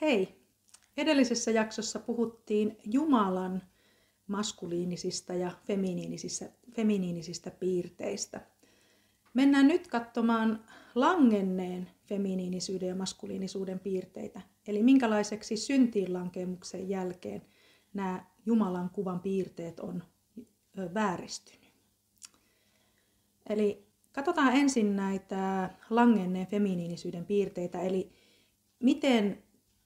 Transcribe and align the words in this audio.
Hei! 0.00 0.44
Edellisessä 0.96 1.50
jaksossa 1.50 1.98
puhuttiin 1.98 2.78
Jumalan 2.84 3.62
maskuliinisista 4.26 5.34
ja 5.34 5.50
feminiinisistä, 5.66 6.50
feminiinisistä 6.76 7.50
piirteistä. 7.50 8.40
Mennään 9.34 9.68
nyt 9.68 9.88
katsomaan 9.88 10.64
langenneen 10.94 11.90
feminiinisyyden 12.06 12.88
ja 12.88 12.94
maskuliinisuuden 12.94 13.80
piirteitä. 13.80 14.40
Eli 14.66 14.82
minkälaiseksi 14.82 15.56
syntiinlankemuksen 15.56 16.88
jälkeen 16.88 17.42
nämä 17.94 18.24
Jumalan 18.46 18.90
kuvan 18.90 19.20
piirteet 19.20 19.80
on 19.80 20.02
vääristynyt. 20.94 21.72
Eli 23.48 23.86
katsotaan 24.12 24.56
ensin 24.56 24.96
näitä 24.96 25.70
langenneen 25.90 26.46
feminiinisyyden 26.46 27.24
piirteitä, 27.24 27.80
eli 27.80 28.12
miten 28.80 29.43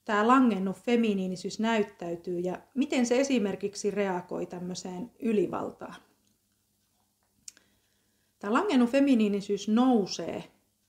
tämä 0.09 0.29
langennut 0.29 0.77
feminiinisyys 0.77 1.61
näyttäytyy 1.61 2.39
ja 2.39 2.59
miten 2.75 3.07
se 3.07 3.21
esimerkiksi 3.21 3.91
reagoi 3.91 4.47
tämmöiseen 4.47 5.11
ylivaltaan. 5.19 5.95
Tämä 8.39 8.53
langennut 8.53 8.91
feminiinisyys 8.91 9.69
nousee 9.69 10.45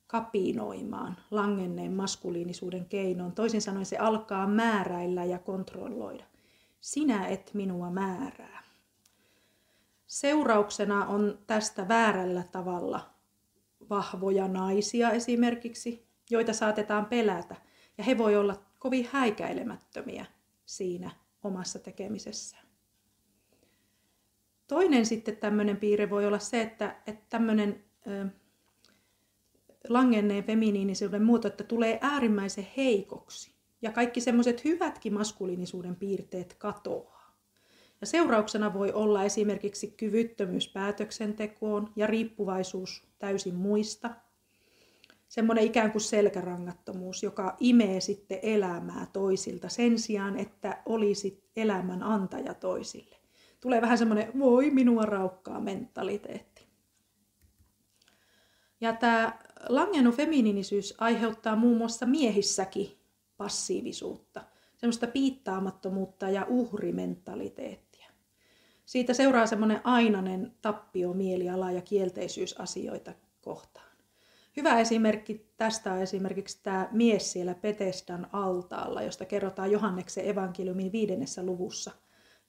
kapinoimaan 0.07 1.17
langenneen 1.31 1.93
maskuliinisuuden 1.93 2.85
keinoin. 2.85 3.31
Toisin 3.31 3.61
sanoen 3.61 3.85
se 3.85 3.97
alkaa 3.97 4.47
määräillä 4.47 5.25
ja 5.25 5.39
kontrolloida. 5.39 6.23
Sinä 6.81 7.27
et 7.27 7.51
minua 7.53 7.89
määrää. 7.89 8.63
Seurauksena 10.07 11.05
on 11.05 11.39
tästä 11.47 11.87
väärällä 11.87 12.43
tavalla 12.51 13.09
vahvoja 13.89 14.47
naisia 14.47 15.11
esimerkiksi, 15.11 16.07
joita 16.29 16.53
saatetaan 16.53 17.05
pelätä. 17.05 17.55
Ja 17.97 18.03
he 18.03 18.17
voi 18.17 18.35
olla 18.35 18.68
kovin 18.79 19.09
häikäilemättömiä 19.11 20.25
siinä 20.65 21.11
omassa 21.43 21.79
tekemisessään. 21.79 22.65
Toinen 24.67 25.05
sitten 25.05 25.37
tämmöinen 25.37 25.77
piirre 25.77 26.09
voi 26.09 26.25
olla 26.25 26.39
se, 26.39 26.61
että, 26.61 26.95
että 27.07 27.25
tämmöinen 27.29 27.83
ö, 28.07 28.25
langenneen 29.89 30.43
feminiinisuuden 30.43 31.23
muoto, 31.23 31.47
että 31.47 31.63
tulee 31.63 31.99
äärimmäisen 32.01 32.67
heikoksi. 32.77 33.53
Ja 33.81 33.91
kaikki 33.91 34.21
semmoiset 34.21 34.65
hyvätkin 34.65 35.13
maskuliinisuuden 35.13 35.95
piirteet 35.95 36.53
katoaa. 36.53 37.35
Ja 38.01 38.07
seurauksena 38.07 38.73
voi 38.73 38.91
olla 38.91 39.23
esimerkiksi 39.23 39.87
kyvyttömyys 39.87 40.67
päätöksentekoon 40.67 41.91
ja 41.95 42.07
riippuvaisuus 42.07 43.07
täysin 43.19 43.55
muista– 43.55 44.09
semmoinen 45.29 45.63
ikään 45.63 45.91
kuin 45.91 46.01
selkärangattomuus, 46.01 47.23
joka 47.23 47.55
imee 47.59 47.99
sitten 47.99 48.39
elämää 48.41 49.07
toisilta 49.13 49.69
sen 49.69 49.99
sijaan, 49.99 50.39
että 50.39 50.81
olisi 50.85 51.43
elämän 51.55 52.03
antaja 52.03 52.53
toisille. 52.53 53.15
Tulee 53.59 53.81
vähän 53.81 53.97
semmoinen 53.97 54.39
voi 54.39 54.71
minua 54.71 55.03
raukkaa 55.03 55.59
mentaliteetti. 55.59 56.67
Ja 58.81 58.93
tämä 58.93 59.39
langennut 59.69 60.15
feminiinisyys 60.15 60.93
aiheuttaa 60.97 61.55
muun 61.55 61.77
muassa 61.77 62.05
miehissäkin 62.05 62.99
passiivisuutta, 63.37 64.41
semmoista 64.77 65.07
piittaamattomuutta 65.07 66.29
ja 66.29 66.45
uhrimentaliteettia. 66.49 68.09
Siitä 68.85 69.13
seuraa 69.13 69.47
semmoinen 69.47 69.81
ainainen 69.83 70.53
tappiomieliala 70.61 71.71
ja 71.71 71.81
kielteisyys 71.81 72.59
asioita 72.59 73.13
kohtaan. 73.41 73.88
Hyvä 74.59 74.79
esimerkki 74.79 75.53
tästä 75.57 75.93
on 75.93 76.01
esimerkiksi 76.01 76.59
tämä 76.63 76.89
mies 76.91 77.31
siellä 77.31 77.55
Petesdan 77.55 78.27
altaalla, 78.31 79.01
josta 79.01 79.25
kerrotaan 79.25 79.71
Johanneksen 79.71 80.27
evankeliumin 80.27 80.91
viidennessä 80.91 81.43
luvussa, 81.43 81.91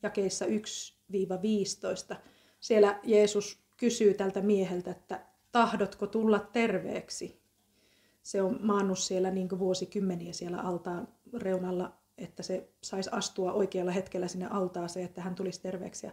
jakeissa 0.03 0.45
1-15. 0.45 2.17
Siellä 2.61 3.01
Jeesus 3.03 3.65
kysyy 3.77 4.15
tältä 4.15 4.41
mieheltä, 4.43 4.91
että 4.91 5.27
tahdotko 5.53 6.07
tulla 6.07 6.39
terveeksi? 6.39 7.43
Se 8.23 8.43
on 8.43 8.59
maannut 8.63 8.99
siellä 8.99 9.31
niin 9.31 9.59
vuosikymmeniä 9.59 10.33
siellä 10.33 10.61
altaan 10.61 11.09
reunalla, 11.37 11.99
että 12.19 12.43
se 12.43 12.69
saisi 12.83 13.11
astua 13.13 13.53
oikealla 13.53 13.93
hetkellä 13.93 14.29
sinne 14.29 14.47
altaaseen, 14.51 15.07
että 15.07 15.23
hän 15.23 15.35
tulisi 15.35 15.63
terveeksi. 15.63 16.07
Ja 16.07 16.13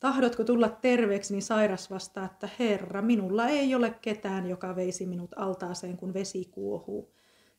Tahdotko 0.00 0.44
tulla 0.44 0.68
terveeksi, 0.68 1.34
niin 1.34 1.42
sairas 1.42 1.90
vastaa, 1.90 2.24
että 2.24 2.48
Herra, 2.58 3.02
minulla 3.02 3.48
ei 3.48 3.74
ole 3.74 3.90
ketään, 4.02 4.46
joka 4.46 4.76
veisi 4.76 5.06
minut 5.06 5.30
altaaseen, 5.36 5.96
kun 5.96 6.14
vesi 6.14 6.48
kuohuu. 6.50 7.12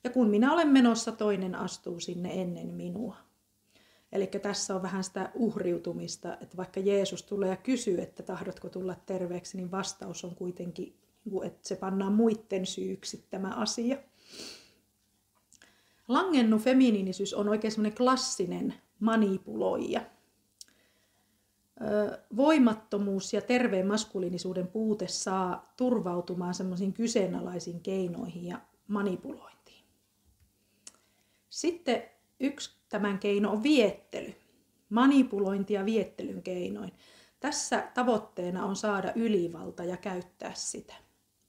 Ja 0.03 0.09
kun 0.09 0.29
minä 0.29 0.53
olen 0.53 0.67
menossa, 0.67 1.11
toinen 1.11 1.55
astuu 1.55 1.99
sinne 1.99 2.41
ennen 2.41 2.67
minua. 2.67 3.15
Eli 4.11 4.27
tässä 4.27 4.75
on 4.75 4.81
vähän 4.81 5.03
sitä 5.03 5.31
uhriutumista, 5.35 6.37
että 6.41 6.57
vaikka 6.57 6.79
Jeesus 6.79 7.23
tulee 7.23 7.49
ja 7.49 7.55
kysyy, 7.55 8.01
että 8.01 8.23
tahdotko 8.23 8.69
tulla 8.69 8.95
terveeksi, 9.05 9.57
niin 9.57 9.71
vastaus 9.71 10.25
on 10.25 10.35
kuitenkin, 10.35 10.95
että 11.43 11.67
se 11.67 11.75
pannaan 11.75 12.13
muiden 12.13 12.65
syyksi 12.65 13.25
tämä 13.29 13.49
asia. 13.49 13.97
Langennu 16.07 16.59
feminiinisyys 16.59 17.33
on 17.33 17.49
oikein 17.49 17.71
semmoinen 17.71 17.97
klassinen 17.97 18.73
manipuloija– 18.99 20.01
voimattomuus 22.37 23.33
ja 23.33 23.41
terveen 23.41 23.87
maskuliinisuuden 23.87 24.67
puute 24.67 25.07
saa 25.07 25.73
turvautumaan 25.77 26.53
semmoisiin 26.53 26.93
kyseenalaisiin 26.93 27.79
keinoihin 27.79 28.45
ja 28.45 28.61
manipulointiin. 28.87 29.83
Sitten 31.49 32.03
yksi 32.39 32.77
tämän 32.89 33.19
keino 33.19 33.51
on 33.51 33.63
viettely. 33.63 34.33
Manipulointi 34.89 35.73
ja 35.73 35.85
viettelyn 35.85 36.43
keinoin. 36.43 36.91
Tässä 37.39 37.91
tavoitteena 37.93 38.65
on 38.65 38.75
saada 38.75 39.11
ylivalta 39.15 39.83
ja 39.83 39.97
käyttää 39.97 40.51
sitä. 40.53 40.93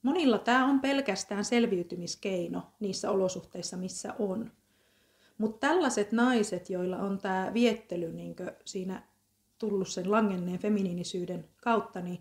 Monilla 0.01 0.37
tämä 0.37 0.65
on 0.65 0.79
pelkästään 0.79 1.45
selviytymiskeino 1.45 2.63
niissä 2.79 3.11
olosuhteissa, 3.11 3.77
missä 3.77 4.13
on. 4.19 4.51
Mutta 5.37 5.67
tällaiset 5.67 6.11
naiset, 6.11 6.69
joilla 6.69 6.97
on 6.97 7.17
tämä 7.17 7.51
viettely 7.53 8.13
niin 8.13 8.35
siinä 8.65 9.03
tullut 9.59 9.87
sen 9.87 10.11
langenneen 10.11 10.59
feminiinisyyden 10.59 11.49
kautta, 11.57 12.01
niin 12.01 12.19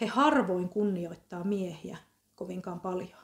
he 0.00 0.06
harvoin 0.06 0.68
kunnioittaa 0.68 1.44
miehiä 1.44 1.98
kovinkaan 2.34 2.80
paljon. 2.80 3.20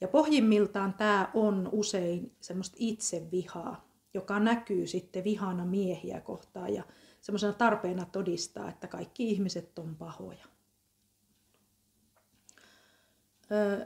Ja 0.00 0.08
pohjimmiltaan 0.08 0.94
tämä 0.94 1.30
on 1.34 1.68
usein 1.72 2.36
semmoista 2.40 2.76
itsevihaa, 2.78 3.88
joka 4.14 4.40
näkyy 4.40 4.86
sitten 4.86 5.24
vihana 5.24 5.64
miehiä 5.64 6.20
kohtaan 6.20 6.74
ja 6.74 6.84
semmoisena 7.20 7.52
tarpeena 7.52 8.04
todistaa, 8.04 8.68
että 8.68 8.86
kaikki 8.86 9.30
ihmiset 9.30 9.78
on 9.78 9.96
pahoja. 9.96 10.44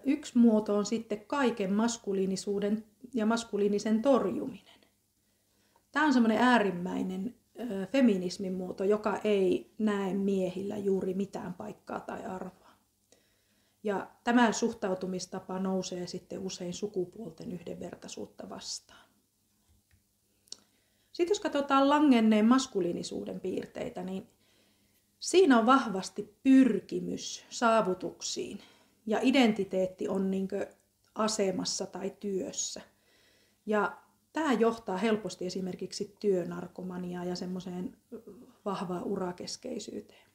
Yksi 0.04 0.38
muoto 0.38 0.76
on 0.76 0.86
sitten 0.86 1.26
kaiken 1.26 1.72
maskuliinisuuden 1.72 2.84
ja 3.14 3.26
maskuliinisen 3.26 4.02
torjuminen. 4.02 4.80
Tämä 5.92 6.06
on 6.06 6.12
semmoinen 6.12 6.38
äärimmäinen 6.38 7.34
feminismin 7.92 8.54
muoto, 8.54 8.84
joka 8.84 9.20
ei 9.24 9.74
näe 9.78 10.14
miehillä 10.14 10.76
juuri 10.76 11.14
mitään 11.14 11.54
paikkaa 11.54 12.00
tai 12.00 12.24
arvoa. 12.24 12.70
Ja 13.82 14.10
tämä 14.24 14.52
suhtautumistapa 14.52 15.58
nousee 15.58 16.06
sitten 16.06 16.38
usein 16.38 16.74
sukupuolten 16.74 17.52
yhdenvertaisuutta 17.52 18.48
vastaan. 18.48 19.08
Sitten 21.12 21.30
jos 21.30 21.40
katsotaan 21.40 21.88
langenneen 21.88 22.46
maskuliinisuuden 22.46 23.40
piirteitä, 23.40 24.02
niin 24.02 24.26
siinä 25.18 25.58
on 25.58 25.66
vahvasti 25.66 26.38
pyrkimys 26.42 27.44
saavutuksiin 27.50 28.58
ja 29.06 29.18
identiteetti 29.22 30.08
on 30.08 30.30
niin 30.30 30.48
asemassa 31.14 31.86
tai 31.86 32.16
työssä. 32.20 32.80
Ja 33.66 34.03
Tämä 34.34 34.52
johtaa 34.52 34.96
helposti 34.96 35.46
esimerkiksi 35.46 36.16
työnarkomaniaan 36.20 37.28
ja 37.28 37.36
semmoiseen 37.36 37.96
vahvaan 38.64 39.04
urakeskeisyyteen. 39.04 40.28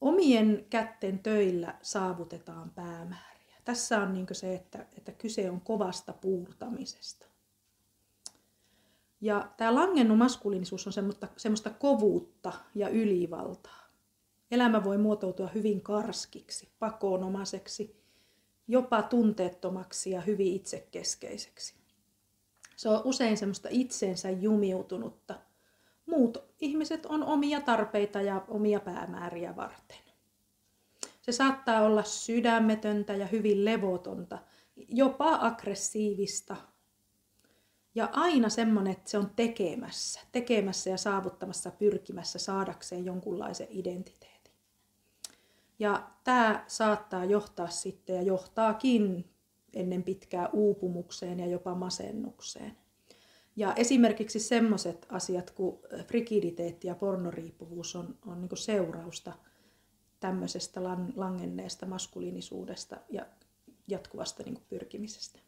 Omien 0.00 0.66
kätten 0.70 1.18
töillä 1.18 1.78
saavutetaan 1.82 2.70
päämääriä. 2.70 3.56
Tässä 3.64 3.98
on 3.98 4.12
niin 4.14 4.26
se, 4.32 4.54
että, 4.54 4.86
että 4.98 5.12
kyse 5.12 5.50
on 5.50 5.60
kovasta 5.60 6.12
puurtamisesta. 6.12 7.26
Ja 9.20 9.50
tämä 9.56 9.74
langennut 9.74 10.18
maskuliinisuus 10.18 10.86
on 10.86 10.92
semmoista, 10.92 11.28
semmoista 11.36 11.70
kovuutta 11.70 12.52
ja 12.74 12.88
ylivaltaa. 12.88 13.90
Elämä 14.50 14.84
voi 14.84 14.98
muotoutua 14.98 15.46
hyvin 15.46 15.80
karskiksi, 15.80 16.68
pakoonomaiseksi, 16.78 17.96
jopa 18.68 19.02
tunteettomaksi 19.02 20.10
ja 20.10 20.20
hyvin 20.20 20.54
itsekeskeiseksi. 20.54 21.79
Se 22.80 22.88
on 22.88 23.02
usein 23.04 23.36
semmoista 23.36 23.68
itseensä 23.72 24.30
jumiutunutta. 24.30 25.34
Muut 26.06 26.38
ihmiset 26.60 27.06
on 27.06 27.22
omia 27.22 27.60
tarpeita 27.60 28.22
ja 28.22 28.44
omia 28.48 28.80
päämääriä 28.80 29.56
varten. 29.56 29.98
Se 31.22 31.32
saattaa 31.32 31.82
olla 31.82 32.02
sydämetöntä 32.02 33.14
ja 33.14 33.26
hyvin 33.26 33.64
levotonta, 33.64 34.38
jopa 34.88 35.38
aggressiivista. 35.40 36.56
Ja 37.94 38.08
aina 38.12 38.48
semmoinen, 38.48 38.92
että 38.92 39.10
se 39.10 39.18
on 39.18 39.30
tekemässä, 39.36 40.20
tekemässä 40.32 40.90
ja 40.90 40.96
saavuttamassa, 40.96 41.70
pyrkimässä 41.70 42.38
saadakseen 42.38 43.04
jonkunlaisen 43.04 43.68
identiteetin. 43.70 44.54
Ja 45.78 46.10
tämä 46.24 46.64
saattaa 46.66 47.24
johtaa 47.24 47.68
sitten 47.68 48.16
ja 48.16 48.22
johtaakin 48.22 49.30
ennen 49.74 50.02
pitkää 50.02 50.48
uupumukseen 50.52 51.40
ja 51.40 51.46
jopa 51.46 51.74
masennukseen. 51.74 52.76
Ja 53.56 53.74
esimerkiksi 53.74 54.38
semmoiset 54.38 55.06
asiat 55.08 55.50
kuin 55.50 55.78
frigiditeetti 56.06 56.88
ja 56.88 56.94
pornoriippuvuus 56.94 57.96
on, 57.96 58.18
on 58.26 58.40
niin 58.40 58.56
seurausta 58.56 59.32
tämmöisestä 60.20 60.80
langenneesta 61.16 61.86
maskuliinisuudesta 61.86 62.96
ja 63.08 63.26
jatkuvasta 63.88 64.42
niin 64.42 64.58
pyrkimisestä. 64.68 65.38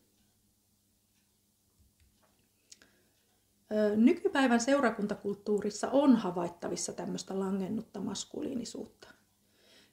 Nykypäivän 3.97 4.61
seurakuntakulttuurissa 4.61 5.91
on 5.91 6.17
havaittavissa 6.17 6.93
tämmöistä 6.93 7.39
langennutta 7.41 8.01
maskuliinisuutta. 8.01 9.09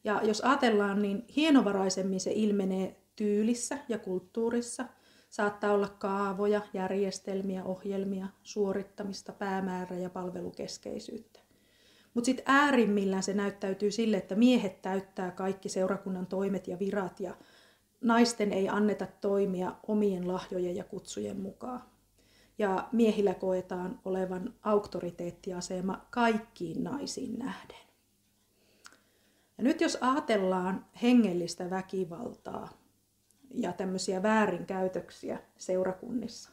Ja 0.03 0.21
jos 0.23 0.41
ajatellaan, 0.41 1.01
niin 1.01 1.25
hienovaraisemmin 1.35 2.19
se 2.19 2.31
ilmenee 2.31 3.01
tyylissä 3.19 3.77
ja 3.89 3.99
kulttuurissa. 3.99 4.85
Saattaa 5.29 5.73
olla 5.73 5.89
kaavoja, 5.89 6.61
järjestelmiä, 6.73 7.63
ohjelmia, 7.63 8.27
suorittamista, 8.43 9.33
päämäärä 9.33 9.97
ja 9.97 10.09
palvelukeskeisyyttä. 10.09 11.39
Mutta 12.13 12.25
sitten 12.25 12.45
äärimmillään 12.47 13.23
se 13.23 13.33
näyttäytyy 13.33 13.91
sille, 13.91 14.17
että 14.17 14.35
miehet 14.35 14.81
täyttää 14.81 15.31
kaikki 15.31 15.69
seurakunnan 15.69 16.27
toimet 16.27 16.67
ja 16.67 16.79
virat 16.79 17.19
ja 17.19 17.37
naisten 18.01 18.53
ei 18.53 18.69
anneta 18.69 19.07
toimia 19.21 19.75
omien 19.87 20.27
lahjojen 20.27 20.75
ja 20.75 20.83
kutsujen 20.83 21.41
mukaan. 21.41 21.81
Ja 22.57 22.87
miehillä 22.91 23.33
koetaan 23.33 23.99
olevan 24.05 24.53
auktoriteettiasema 24.61 26.05
kaikkiin 26.09 26.83
naisiin 26.83 27.39
nähden. 27.39 27.89
Ja 29.57 29.63
nyt 29.63 29.81
jos 29.81 29.97
ajatellaan 30.01 30.85
hengellistä 31.01 31.69
väkivaltaa 31.69 32.78
ja 33.53 33.73
tämmöisiä 33.73 34.23
väärinkäytöksiä 34.23 35.39
seurakunnissa, 35.57 36.49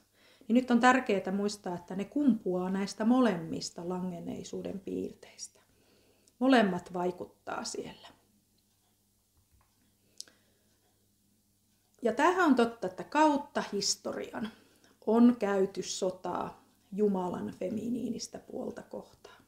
niin 0.48 0.54
nyt 0.54 0.70
on 0.70 0.80
tärkeää 0.80 1.32
muistaa, 1.32 1.74
että 1.74 1.96
ne 1.96 2.04
kumpuaa 2.04 2.70
näistä 2.70 3.04
molemmista 3.04 3.88
langeneisuuden 3.88 4.80
piirteistä. 4.80 5.60
Molemmat 6.38 6.92
vaikuttaa 6.92 7.64
siellä. 7.64 8.08
Ja 12.02 12.12
tämähän 12.12 12.46
on 12.46 12.54
totta, 12.54 12.86
että 12.86 13.04
kautta 13.04 13.64
historian 13.72 14.48
on 15.06 15.36
käyty 15.38 15.82
sotaa 15.82 16.66
Jumalan 16.92 17.54
feminiinistä 17.58 18.38
puolta 18.38 18.82
kohtaan. 18.82 19.42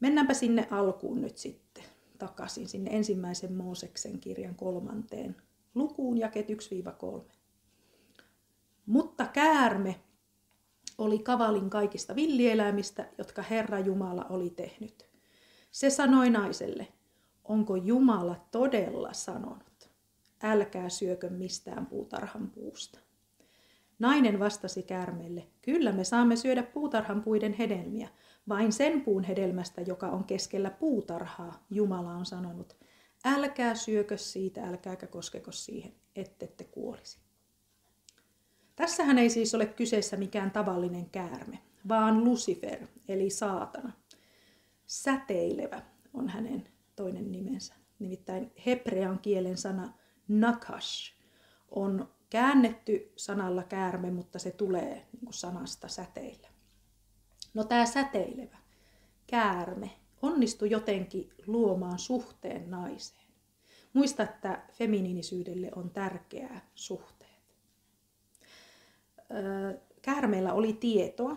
Mennäänpä 0.00 0.34
sinne 0.34 0.68
alkuun 0.70 1.20
nyt 1.20 1.38
sitten 1.38 1.84
takaisin, 2.18 2.68
sinne 2.68 2.90
ensimmäisen 2.90 3.52
Mooseksen 3.52 4.20
kirjan 4.20 4.54
kolmanteen 4.54 5.36
lukuun, 5.76 6.18
jaket 6.18 6.46
1-3. 6.48 7.32
Mutta 8.86 9.26
käärme 9.26 10.00
oli 10.98 11.18
kavalin 11.18 11.70
kaikista 11.70 12.16
villieläimistä, 12.16 13.08
jotka 13.18 13.42
Herra 13.42 13.78
Jumala 13.78 14.26
oli 14.30 14.50
tehnyt. 14.50 15.10
Se 15.70 15.90
sanoi 15.90 16.30
naiselle, 16.30 16.88
onko 17.44 17.76
Jumala 17.76 18.46
todella 18.50 19.12
sanonut, 19.12 19.90
älkää 20.42 20.88
syökö 20.88 21.30
mistään 21.30 21.86
puutarhan 21.86 22.50
puusta. 22.50 22.98
Nainen 23.98 24.40
vastasi 24.40 24.82
käärmeelle, 24.82 25.46
kyllä 25.62 25.92
me 25.92 26.04
saamme 26.04 26.36
syödä 26.36 26.62
puutarhan 26.62 27.22
puiden 27.22 27.52
hedelmiä, 27.52 28.08
vain 28.48 28.72
sen 28.72 29.00
puun 29.00 29.24
hedelmästä, 29.24 29.80
joka 29.80 30.08
on 30.08 30.24
keskellä 30.24 30.70
puutarhaa, 30.70 31.64
Jumala 31.70 32.12
on 32.12 32.26
sanonut, 32.26 32.76
älkää 33.26 33.74
syökö 33.74 34.18
siitä, 34.18 34.66
älkääkä 34.66 35.06
koskeko 35.06 35.52
siihen, 35.52 35.94
ettette 36.16 36.64
kuolisi. 36.64 37.18
Tässähän 38.76 39.18
ei 39.18 39.30
siis 39.30 39.54
ole 39.54 39.66
kyseessä 39.66 40.16
mikään 40.16 40.50
tavallinen 40.50 41.10
käärme, 41.10 41.58
vaan 41.88 42.24
Lucifer, 42.24 42.86
eli 43.08 43.30
saatana. 43.30 43.92
Säteilevä 44.86 45.82
on 46.14 46.28
hänen 46.28 46.68
toinen 46.96 47.32
nimensä. 47.32 47.74
Nimittäin 47.98 48.52
hebrean 48.66 49.18
kielen 49.18 49.56
sana 49.56 49.92
nakash 50.28 51.14
on 51.70 52.08
käännetty 52.30 53.12
sanalla 53.16 53.62
käärme, 53.62 54.10
mutta 54.10 54.38
se 54.38 54.50
tulee 54.50 55.06
niin 55.12 55.32
sanasta 55.32 55.88
säteillä. 55.88 56.48
No 57.54 57.64
tämä 57.64 57.86
säteilevä 57.86 58.58
käärme 59.26 59.90
onnistui 60.22 60.70
jotenkin 60.70 61.30
luomaan 61.46 61.98
suhteen 61.98 62.70
naiseen. 62.70 63.26
Muista, 63.92 64.22
että 64.22 64.62
feminiinisyydelle 64.72 65.70
on 65.76 65.90
tärkeää 65.90 66.70
suhteet. 66.74 67.30
Käärmeellä 70.02 70.52
oli 70.52 70.72
tietoa. 70.72 71.36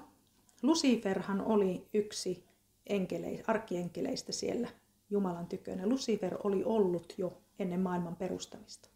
Luciferhan 0.62 1.42
oli 1.42 1.88
yksi 1.94 2.44
enkeleistä, 2.88 3.52
arkkienkeleistä 3.52 4.32
siellä 4.32 4.70
Jumalan 5.10 5.48
tykönä. 5.48 5.88
Lucifer 5.88 6.38
oli 6.44 6.64
ollut 6.64 7.14
jo 7.18 7.42
ennen 7.60 7.80
maailman 7.80 8.16
perustamista. 8.16 8.90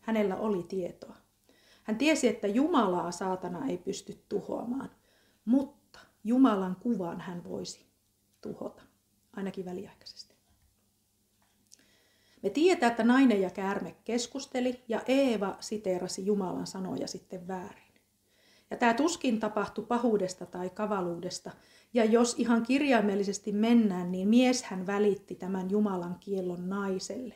Hänellä 0.00 0.36
oli 0.36 0.62
tietoa. 0.62 1.16
Hän 1.82 1.98
tiesi, 1.98 2.28
että 2.28 2.46
Jumalaa 2.46 3.10
saatana 3.10 3.66
ei 3.66 3.78
pysty 3.78 4.24
tuhoamaan, 4.28 4.90
mutta 5.44 5.98
Jumalan 6.24 6.76
kuvan 6.76 7.20
hän 7.20 7.44
voisi 7.44 7.87
tuhota, 8.40 8.82
ainakin 9.36 9.64
väliaikaisesti. 9.64 10.34
Me 12.42 12.50
tietää, 12.50 12.90
että 12.90 13.04
nainen 13.04 13.40
ja 13.40 13.50
käärme 13.50 13.96
keskusteli 14.04 14.82
ja 14.88 15.02
Eeva 15.06 15.56
siteerasi 15.60 16.26
Jumalan 16.26 16.66
sanoja 16.66 17.06
sitten 17.06 17.48
väärin. 17.48 17.88
Ja 18.70 18.76
tämä 18.76 18.94
tuskin 18.94 19.40
tapahtui 19.40 19.84
pahuudesta 19.84 20.46
tai 20.46 20.70
kavaluudesta. 20.70 21.50
Ja 21.94 22.04
jos 22.04 22.34
ihan 22.38 22.62
kirjaimellisesti 22.62 23.52
mennään, 23.52 24.12
niin 24.12 24.28
mieshän 24.28 24.86
välitti 24.86 25.34
tämän 25.34 25.70
Jumalan 25.70 26.16
kiellon 26.20 26.68
naiselle. 26.68 27.34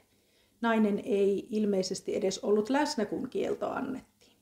Nainen 0.61 0.99
ei 1.05 1.47
ilmeisesti 1.51 2.17
edes 2.17 2.39
ollut 2.39 2.71
läsnä, 2.71 3.05
kun 3.05 3.29
kielto 3.29 3.71
annettiin. 3.71 4.33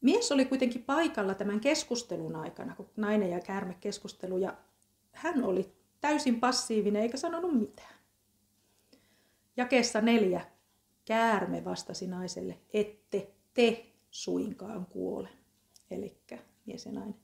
Mies 0.00 0.32
oli 0.32 0.44
kuitenkin 0.44 0.82
paikalla 0.82 1.34
tämän 1.34 1.60
keskustelun 1.60 2.36
aikana, 2.36 2.74
kun 2.74 2.88
nainen 2.96 3.30
ja 3.30 3.40
käärme 3.40 3.76
keskustelu, 3.80 4.38
ja 4.38 4.56
hän 5.12 5.44
oli 5.44 5.72
täysin 6.00 6.40
passiivinen 6.40 7.02
eikä 7.02 7.16
sanonut 7.16 7.58
mitään. 7.58 7.94
Jakeessa 9.56 10.00
neljä. 10.00 10.52
Käärme 11.04 11.64
vastasi 11.64 12.06
naiselle, 12.06 12.58
ette 12.72 13.30
te 13.54 13.86
suinkaan 14.10 14.86
kuole. 14.86 15.28
Eli 15.90 16.18
mies 16.66 16.86
ja 16.86 16.92
nainen. 16.92 17.14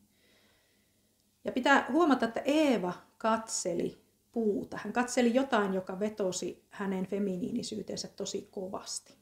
Ja 1.45 1.53
pitää 1.53 1.87
huomata, 1.93 2.27
että 2.27 2.41
Eeva 2.45 2.93
katseli 3.19 4.03
puuta. 4.33 4.79
Hän 4.85 4.93
katseli 4.93 5.35
jotain, 5.35 5.75
joka 5.75 6.01
vetosi 6.01 6.65
hänen 6.71 7.07
feminiinisyytensä 7.07 8.09
tosi 8.09 8.49
kovasti. 8.51 9.15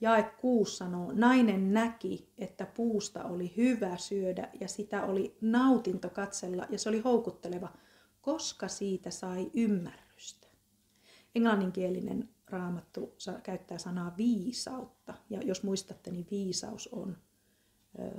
Jae 0.00 0.22
kuus 0.22 0.78
sanoo, 0.78 1.12
nainen 1.12 1.72
näki, 1.72 2.32
että 2.38 2.66
puusta 2.66 3.24
oli 3.24 3.52
hyvä 3.56 3.96
syödä 3.96 4.50
ja 4.60 4.68
sitä 4.68 5.04
oli 5.04 5.36
nautinto 5.40 6.10
katsella 6.10 6.66
ja 6.70 6.78
se 6.78 6.88
oli 6.88 7.00
houkutteleva, 7.00 7.72
koska 8.20 8.68
siitä 8.68 9.10
sai 9.10 9.50
ymmärrystä. 9.54 10.46
Englanninkielinen 11.34 12.28
raamattu 12.46 13.16
käyttää 13.42 13.78
sanaa 13.78 14.14
viisautta 14.16 15.14
ja 15.30 15.42
jos 15.42 15.62
muistatte, 15.62 16.10
niin 16.10 16.26
viisaus 16.30 16.88
on 16.88 17.16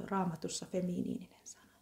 raamatussa 0.03 0.65
feminiininen 0.65 1.41
sana. 1.43 1.74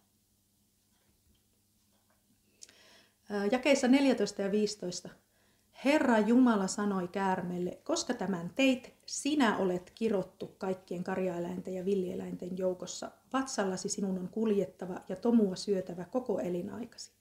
Jakeissa 3.52 3.88
14 3.88 4.42
ja 4.42 4.50
15. 4.50 5.08
Herra 5.84 6.18
Jumala 6.18 6.66
sanoi 6.66 7.08
käärmeelle, 7.08 7.78
koska 7.84 8.14
tämän 8.14 8.50
teit, 8.56 8.94
sinä 9.06 9.56
olet 9.56 9.92
kirottu 9.94 10.46
kaikkien 10.58 11.04
karjaeläinten 11.04 11.74
ja 11.74 11.84
villieläinten 11.84 12.58
joukossa. 12.58 13.10
Vatsallasi 13.32 13.88
sinun 13.88 14.18
on 14.18 14.28
kuljettava 14.28 15.00
ja 15.08 15.16
tomua 15.16 15.56
syötävä 15.56 16.04
koko 16.04 16.38
elinaikasi. 16.38 17.12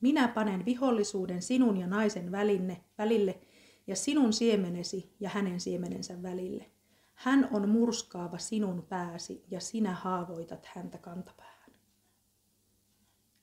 Minä 0.00 0.28
panen 0.28 0.64
vihollisuuden 0.64 1.42
sinun 1.42 1.76
ja 1.76 1.86
naisen 1.86 2.32
välinne, 2.32 2.84
välille 2.98 3.38
ja 3.86 3.96
sinun 3.96 4.32
siemenesi 4.32 5.14
ja 5.20 5.28
hänen 5.28 5.60
siemenensä 5.60 6.22
välille. 6.22 6.70
Hän 7.14 7.48
on 7.52 7.68
murskaava 7.68 8.38
sinun 8.38 8.82
pääsi 8.88 9.44
ja 9.50 9.60
sinä 9.60 9.94
haavoitat 9.94 10.66
häntä 10.66 10.98
kantapäähän. 10.98 11.70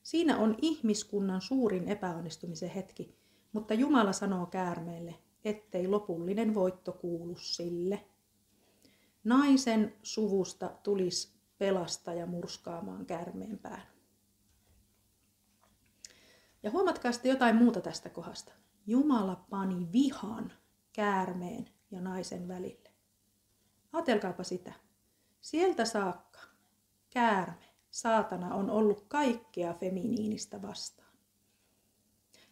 Siinä 0.02 0.36
on 0.36 0.54
ihmiskunnan 0.62 1.40
suurin 1.40 1.88
epäonnistumisen 1.88 2.70
hetki, 2.70 3.23
mutta 3.54 3.74
Jumala 3.74 4.12
sanoo 4.12 4.46
käärmeelle, 4.46 5.14
ettei 5.44 5.88
lopullinen 5.88 6.54
voitto 6.54 6.92
kuulu 6.92 7.36
sille. 7.36 8.04
Naisen 9.24 9.94
suvusta 10.02 10.68
tulisi 10.82 11.34
pelastaja 11.58 12.26
murskaamaan 12.26 13.06
käärmeen 13.06 13.58
pään. 13.58 13.82
Ja 16.62 16.70
huomatkaa 16.70 17.12
sitten 17.12 17.30
jotain 17.30 17.56
muuta 17.56 17.80
tästä 17.80 18.08
kohdasta. 18.08 18.52
Jumala 18.86 19.44
pani 19.50 19.88
vihan 19.92 20.52
käärmeen 20.92 21.68
ja 21.90 22.00
naisen 22.00 22.48
välille. 22.48 22.90
Ajatelkaapa 23.92 24.44
sitä. 24.44 24.72
Sieltä 25.40 25.84
saakka 25.84 26.40
käärme, 27.10 27.64
saatana, 27.90 28.54
on 28.54 28.70
ollut 28.70 29.04
kaikkea 29.08 29.74
feminiinistä 29.74 30.62
vastaan. 30.62 31.03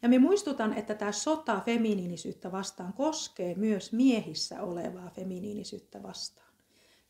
Ja 0.02 0.08
me 0.08 0.18
muistutan, 0.18 0.74
että 0.74 0.94
tämä 0.94 1.12
sota 1.12 1.60
feminiinisyyttä 1.60 2.52
vastaan 2.52 2.92
koskee 2.92 3.54
myös 3.54 3.92
miehissä 3.92 4.62
olevaa 4.62 5.10
feminiinisyyttä 5.10 6.02
vastaan. 6.02 6.52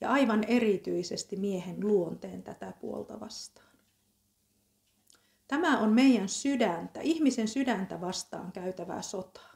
Ja 0.00 0.10
aivan 0.10 0.44
erityisesti 0.44 1.36
miehen 1.36 1.76
luonteen 1.80 2.42
tätä 2.42 2.72
puolta 2.80 3.20
vastaan. 3.20 3.72
Tämä 5.48 5.78
on 5.78 5.92
meidän 5.92 6.28
sydäntä, 6.28 7.00
ihmisen 7.00 7.48
sydäntä 7.48 8.00
vastaan 8.00 8.52
käytävää 8.52 9.02
sotaa. 9.02 9.52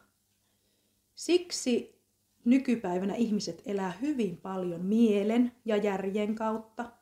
Siksi 1.14 2.00
nykypäivänä 2.44 3.14
ihmiset 3.14 3.62
elää 3.66 3.92
hyvin 4.00 4.36
paljon 4.36 4.84
mielen 4.84 5.52
ja 5.64 5.76
järjen 5.76 6.34
kautta 6.34 6.92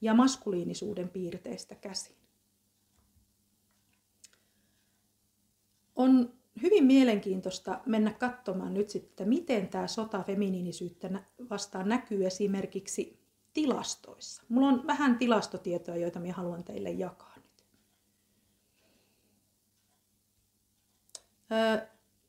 ja 0.00 0.14
maskuliinisuuden 0.14 1.08
piirteistä 1.08 1.74
käsin. 1.74 2.21
On 6.02 6.32
hyvin 6.62 6.84
mielenkiintoista 6.84 7.80
mennä 7.86 8.12
katsomaan 8.12 8.74
nyt 8.74 8.90
sitten, 8.90 9.10
että 9.10 9.24
miten 9.24 9.68
tämä 9.68 9.86
sota 9.86 10.22
feminiinisyyttä 10.22 11.22
vastaan 11.50 11.88
näkyy 11.88 12.26
esimerkiksi 12.26 13.22
tilastoissa. 13.52 14.42
Mulla 14.48 14.68
on 14.68 14.86
vähän 14.86 15.18
tilastotietoja, 15.18 15.96
joita 15.96 16.20
minä 16.20 16.34
haluan 16.34 16.64
teille 16.64 16.90
jakaa 16.90 17.34
nyt. 17.36 17.64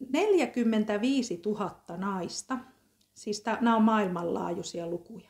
45 0.10 1.42
000 1.46 1.84
naista, 1.98 2.58
siis 3.13 3.44
nämä 3.62 3.75
on 3.75 3.84
maailmanlaajuisia 3.84 4.88
lukuja, 4.88 5.30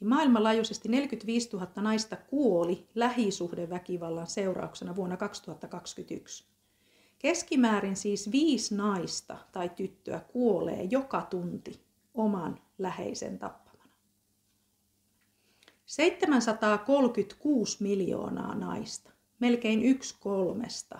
niin 0.00 0.08
maailmanlaajuisesti 0.08 0.88
45 0.88 1.48
000 1.52 1.68
naista 1.76 2.16
kuoli 2.16 2.88
lähisuhdeväkivallan 2.94 4.26
seurauksena 4.26 4.96
vuonna 4.96 5.16
2021. 5.16 6.53
Keskimäärin 7.24 7.96
siis 7.96 8.32
viisi 8.32 8.74
naista 8.74 9.36
tai 9.52 9.68
tyttöä 9.68 10.20
kuolee 10.20 10.82
joka 10.82 11.26
tunti 11.30 11.80
oman 12.14 12.60
läheisen 12.78 13.38
tappamana. 13.38 13.92
736 15.86 17.82
miljoonaa 17.82 18.54
naista, 18.54 19.10
melkein 19.38 19.82
yksi 19.82 20.16
kolmesta 20.20 20.98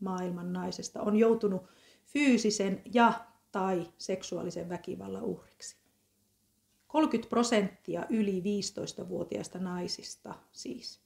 maailman 0.00 0.52
naisesta, 0.52 1.02
on 1.02 1.16
joutunut 1.16 1.62
fyysisen 2.04 2.82
ja 2.94 3.26
tai 3.52 3.92
seksuaalisen 3.98 4.68
väkivallan 4.68 5.22
uhriksi. 5.22 5.76
30 6.86 7.28
prosenttia 7.28 8.06
yli 8.10 8.40
15-vuotiaista 8.40 9.58
naisista 9.58 10.34
siis. 10.52 11.05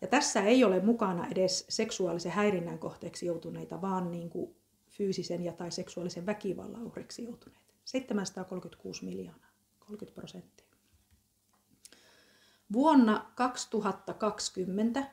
Ja 0.00 0.08
tässä 0.08 0.42
ei 0.42 0.64
ole 0.64 0.80
mukana 0.80 1.26
edes 1.30 1.64
seksuaalisen 1.68 2.32
häirinnän 2.32 2.78
kohteeksi 2.78 3.26
joutuneita, 3.26 3.80
vaan 3.80 4.10
niin 4.10 4.30
kuin 4.30 4.56
fyysisen 4.88 5.44
ja 5.44 5.52
tai 5.52 5.70
seksuaalisen 5.70 6.26
väkivallan 6.26 6.86
uhriksi 6.86 7.24
joutuneita. 7.24 7.74
736 7.84 9.04
miljoonaa, 9.04 9.50
30 9.78 10.14
prosenttia. 10.20 10.66
Vuonna 12.72 13.30
2020 13.34 15.04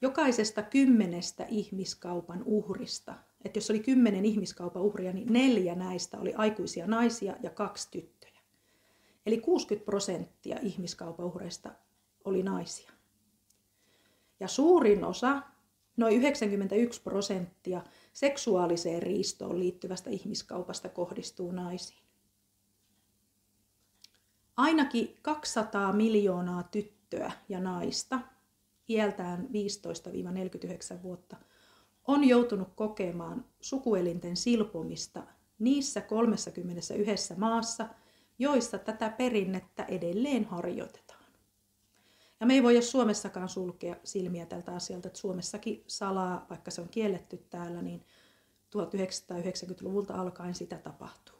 jokaisesta 0.00 0.62
kymmenestä 0.62 1.46
ihmiskaupan 1.48 2.42
uhrista, 2.44 3.14
että 3.44 3.56
jos 3.56 3.70
oli 3.70 3.80
kymmenen 3.80 4.24
ihmiskaupan 4.24 4.82
uhria, 4.82 5.12
niin 5.12 5.32
neljä 5.32 5.74
näistä 5.74 6.18
oli 6.18 6.34
aikuisia 6.34 6.86
naisia 6.86 7.36
ja 7.42 7.50
kaksi 7.50 7.88
tyttöjä. 7.90 8.40
Eli 9.26 9.40
60 9.40 9.84
prosenttia 9.84 10.58
ihmiskaupan 10.62 11.26
uhreista 11.26 11.70
oli 12.24 12.42
naisia. 12.42 12.97
Ja 14.40 14.48
suurin 14.48 15.04
osa, 15.04 15.42
noin 15.96 16.16
91 16.16 17.02
prosenttia, 17.02 17.82
seksuaaliseen 18.12 19.02
riistoon 19.02 19.58
liittyvästä 19.58 20.10
ihmiskaupasta 20.10 20.88
kohdistuu 20.88 21.52
naisiin. 21.52 22.08
Ainakin 24.56 25.16
200 25.22 25.92
miljoonaa 25.92 26.62
tyttöä 26.62 27.32
ja 27.48 27.60
naista, 27.60 28.20
iältään 28.88 29.48
15-49 30.98 31.02
vuotta, 31.02 31.36
on 32.06 32.24
joutunut 32.24 32.68
kokemaan 32.74 33.44
sukuelinten 33.60 34.36
silpomista 34.36 35.22
niissä 35.58 36.00
31 36.00 37.34
maassa, 37.36 37.88
joissa 38.38 38.78
tätä 38.78 39.10
perinnettä 39.10 39.84
edelleen 39.84 40.44
harjoitetaan. 40.44 41.07
Ja 42.40 42.46
me 42.46 42.54
ei 42.54 42.62
voi 42.62 42.74
jos 42.74 42.90
Suomessakaan 42.90 43.48
sulkea 43.48 43.96
silmiä 44.04 44.46
tältä 44.46 44.74
asialta, 44.74 45.08
että 45.08 45.20
Suomessakin 45.20 45.84
salaa, 45.86 46.46
vaikka 46.50 46.70
se 46.70 46.80
on 46.80 46.88
kielletty 46.88 47.36
täällä, 47.50 47.82
niin 47.82 48.04
1990-luvulta 48.76 50.14
alkaen 50.14 50.54
sitä 50.54 50.78
tapahtuu. 50.78 51.38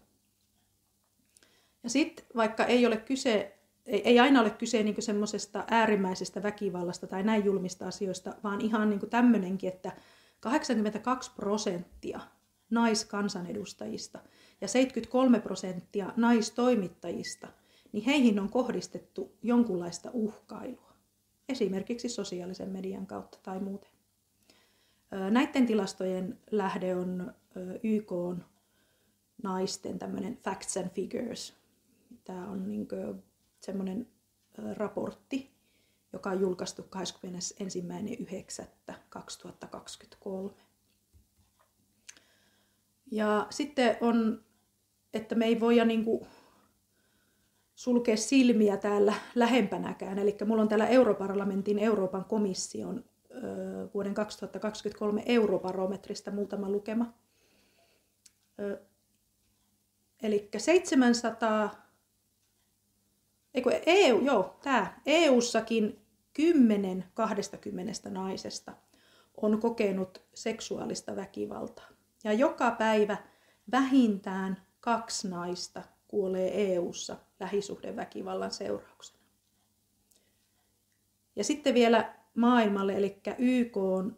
Ja 1.83 1.91
sitten 1.91 2.27
vaikka 2.37 2.65
ei 2.65 2.87
ole 2.87 2.97
kyse, 2.97 3.59
ei, 3.87 4.03
ei 4.05 4.21
aina 4.21 4.41
ole 4.41 4.51
kyse 4.51 4.83
niin 4.83 5.03
semmoisesta 5.03 5.65
äärimmäisestä 5.71 6.43
väkivallasta 6.43 7.07
tai 7.07 7.23
näin 7.23 7.45
julmista 7.45 7.89
asioista, 7.89 8.35
vaan 8.45 8.61
ihan 8.61 8.91
niin 8.91 9.11
tämmöinenkin, 9.11 9.69
että 9.69 9.93
82 10.41 11.31
prosenttia 11.37 12.21
naiskansanedustajista 12.71 14.19
ja 14.61 14.69
73 14.69 15.41
prosenttia 15.41 16.13
naistoimittajista, 16.17 17.49
niin 17.93 18.05
heihin 18.05 18.41
on 18.41 18.51
kohdistettu 18.51 19.37
jonkunlaista 19.43 20.11
uhkailua 20.13 20.88
esimerkiksi 21.49 22.09
sosiaalisen 22.09 22.71
median 22.71 23.07
kautta 23.07 23.39
tai 23.43 23.61
muuten. 23.61 23.91
Näiden 25.31 25.67
tilastojen 25.67 26.39
lähde 26.51 26.97
on 26.97 27.35
YK 27.83 28.13
naisten 29.43 29.99
tämmöinen 29.99 30.37
Facts 30.37 30.77
and 30.77 30.91
Figures. 30.91 31.55
Tämä 32.25 32.49
on 32.49 32.69
niin 32.69 32.89
semmoinen 33.61 34.09
raportti, 34.77 35.51
joka 36.13 36.31
on 36.31 36.41
julkaistu 36.41 36.83
21.9.2023. 36.83 36.89
Ja 43.11 43.47
sitten 43.51 43.97
on, 44.01 44.45
että 45.15 45.35
me 45.35 45.47
ei 45.47 45.61
voida 45.61 45.85
niin 45.85 46.05
kuin 46.05 46.27
sulkea 47.79 48.17
silmiä 48.17 48.77
täällä 48.77 49.15
lähempänäkään. 49.35 50.19
Eli 50.19 50.37
mulla 50.47 50.63
on 50.63 50.69
täällä 50.69 50.87
Europarlamentin 50.87 51.79
Euroopan 51.79 52.25
komission 52.25 53.05
vuoden 53.95 54.15
2023 54.15 55.23
eurobarometrista 55.27 56.31
muutama 56.31 56.71
lukema. 56.71 57.13
Eli 60.23 60.49
700, 60.57 61.89
eikö 63.55 63.81
EU, 63.87 64.21
joo, 64.21 64.59
tämä, 64.63 65.01
EU-sakin 65.07 66.01
10 66.33 67.05
20 67.15 68.11
naisesta 68.11 68.73
on 69.37 69.61
kokenut 69.61 70.23
seksuaalista 70.35 71.17
väkivaltaa. 71.17 71.89
Ja 72.25 72.33
joka 72.33 72.71
päivä 72.71 73.17
vähintään 73.73 74.63
kaksi 74.81 75.29
naista 75.29 75.83
kuolee 76.09 76.75
EU:ssa 76.75 77.17
lähisuhdeväkivallan 77.41 78.51
seurauksena. 78.51 79.19
Ja 81.37 81.45
sitten 81.45 81.75
vielä 81.75 82.15
maailmalle, 82.35 82.93
eli 82.93 83.21
YK 83.39 83.77
on 83.77 84.17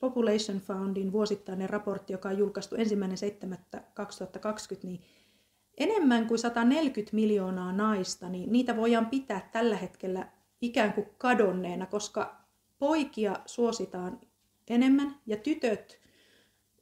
Population 0.00 0.60
Fundin 0.60 1.12
vuosittainen 1.12 1.70
raportti, 1.70 2.12
joka 2.12 2.28
on 2.28 2.38
julkaistu 2.38 2.76
1.7.2020, 2.76 2.82
niin 4.82 5.00
enemmän 5.78 6.26
kuin 6.26 6.38
140 6.38 7.16
miljoonaa 7.16 7.72
naista, 7.72 8.28
niin 8.28 8.52
niitä 8.52 8.76
voidaan 8.76 9.06
pitää 9.06 9.48
tällä 9.52 9.76
hetkellä 9.76 10.28
ikään 10.60 10.92
kuin 10.92 11.06
kadonneena, 11.18 11.86
koska 11.86 12.36
poikia 12.78 13.36
suositaan 13.46 14.20
enemmän 14.68 15.14
ja 15.26 15.36
tytöt 15.36 16.05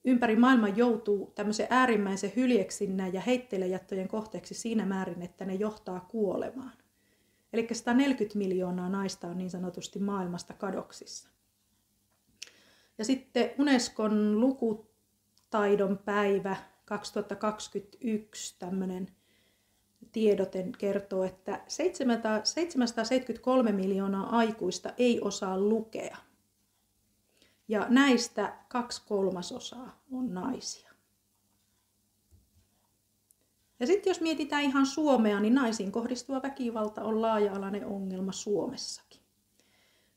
ympäri 0.05 0.37
maailman 0.37 0.77
joutuu 0.77 1.33
tämmöisen 1.35 1.67
äärimmäisen 1.71 2.33
hyljeksinnän 2.37 3.15
ja 3.15 3.21
heitteillejättöjen 3.21 4.09
kohteeksi 4.09 4.55
siinä 4.55 4.87
määrin, 4.87 5.23
että 5.23 5.45
ne 5.45 5.55
johtaa 5.55 6.01
kuolemaan. 6.01 6.73
Eli 7.53 7.69
140 7.73 8.39
miljoonaa 8.39 8.89
naista 8.89 9.29
on 9.29 9.39
niin 9.39 9.51
sanotusti 9.51 9.99
maailmasta 9.99 10.55
kadoksissa. 10.55 11.29
Ja 12.99 13.05
sitten 13.05 13.51
Unescon 13.59 14.41
lukutaidon 14.41 15.99
päivä 15.99 16.57
2021, 16.85 18.57
tämmöinen 18.59 19.09
tiedoten 20.13 20.73
kertoo, 20.79 21.25
että 21.25 21.61
773 21.69 23.73
miljoonaa 23.73 24.37
aikuista 24.37 24.93
ei 24.99 25.21
osaa 25.21 25.59
lukea. 25.59 26.17
Ja 27.69 27.87
näistä 27.89 28.57
kaksi 28.69 29.03
kolmasosaa 29.07 30.03
on 30.13 30.35
naisia. 30.35 30.91
Ja 33.81 33.87
sitten 33.87 34.11
jos 34.11 34.21
mietitään 34.21 34.63
ihan 34.63 34.87
Suomea, 34.87 35.41
niin 35.41 35.55
naisiin 35.55 35.93
kohdistuva 35.93 36.43
väkivalta 36.43 37.03
on 37.03 37.23
laaja-alainen 37.23 37.87
ongelma 37.87 38.33
Suomessakin. 38.33 39.21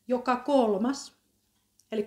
Joka 0.08 0.36
kolmas, 0.36 1.18
eli 1.92 2.06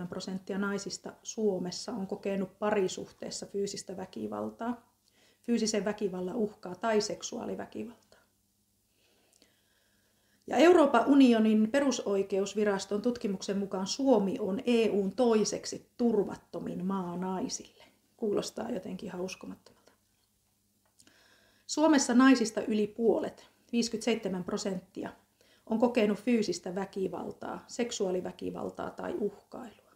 33,7 0.00 0.06
prosenttia 0.08 0.58
naisista 0.58 1.12
Suomessa 1.22 1.92
on 1.92 2.06
kokenut 2.06 2.58
parisuhteessa 2.58 3.46
fyysistä 3.46 3.96
väkivaltaa, 3.96 4.92
fyysisen 5.42 5.84
väkivallan 5.84 6.36
uhkaa 6.36 6.74
tai 6.74 7.00
seksuaaliväkivaltaa. 7.00 8.09
Ja 10.50 10.56
Euroopan 10.56 11.06
unionin 11.06 11.70
perusoikeusviraston 11.70 13.02
tutkimuksen 13.02 13.58
mukaan 13.58 13.86
Suomi 13.86 14.36
on 14.38 14.60
EUn 14.66 15.12
toiseksi 15.12 15.90
turvattomin 15.96 16.86
maa 16.86 17.16
naisille. 17.16 17.84
Kuulostaa 18.16 18.70
jotenkin 18.70 19.06
ihan 19.06 19.20
uskomattomalta. 19.20 19.92
Suomessa 21.66 22.14
naisista 22.14 22.62
yli 22.62 22.86
puolet, 22.86 23.46
57 23.72 24.44
prosenttia, 24.44 25.10
on 25.66 25.78
kokenut 25.78 26.18
fyysistä 26.18 26.74
väkivaltaa, 26.74 27.64
seksuaaliväkivaltaa 27.66 28.90
tai 28.90 29.14
uhkailua. 29.20 29.92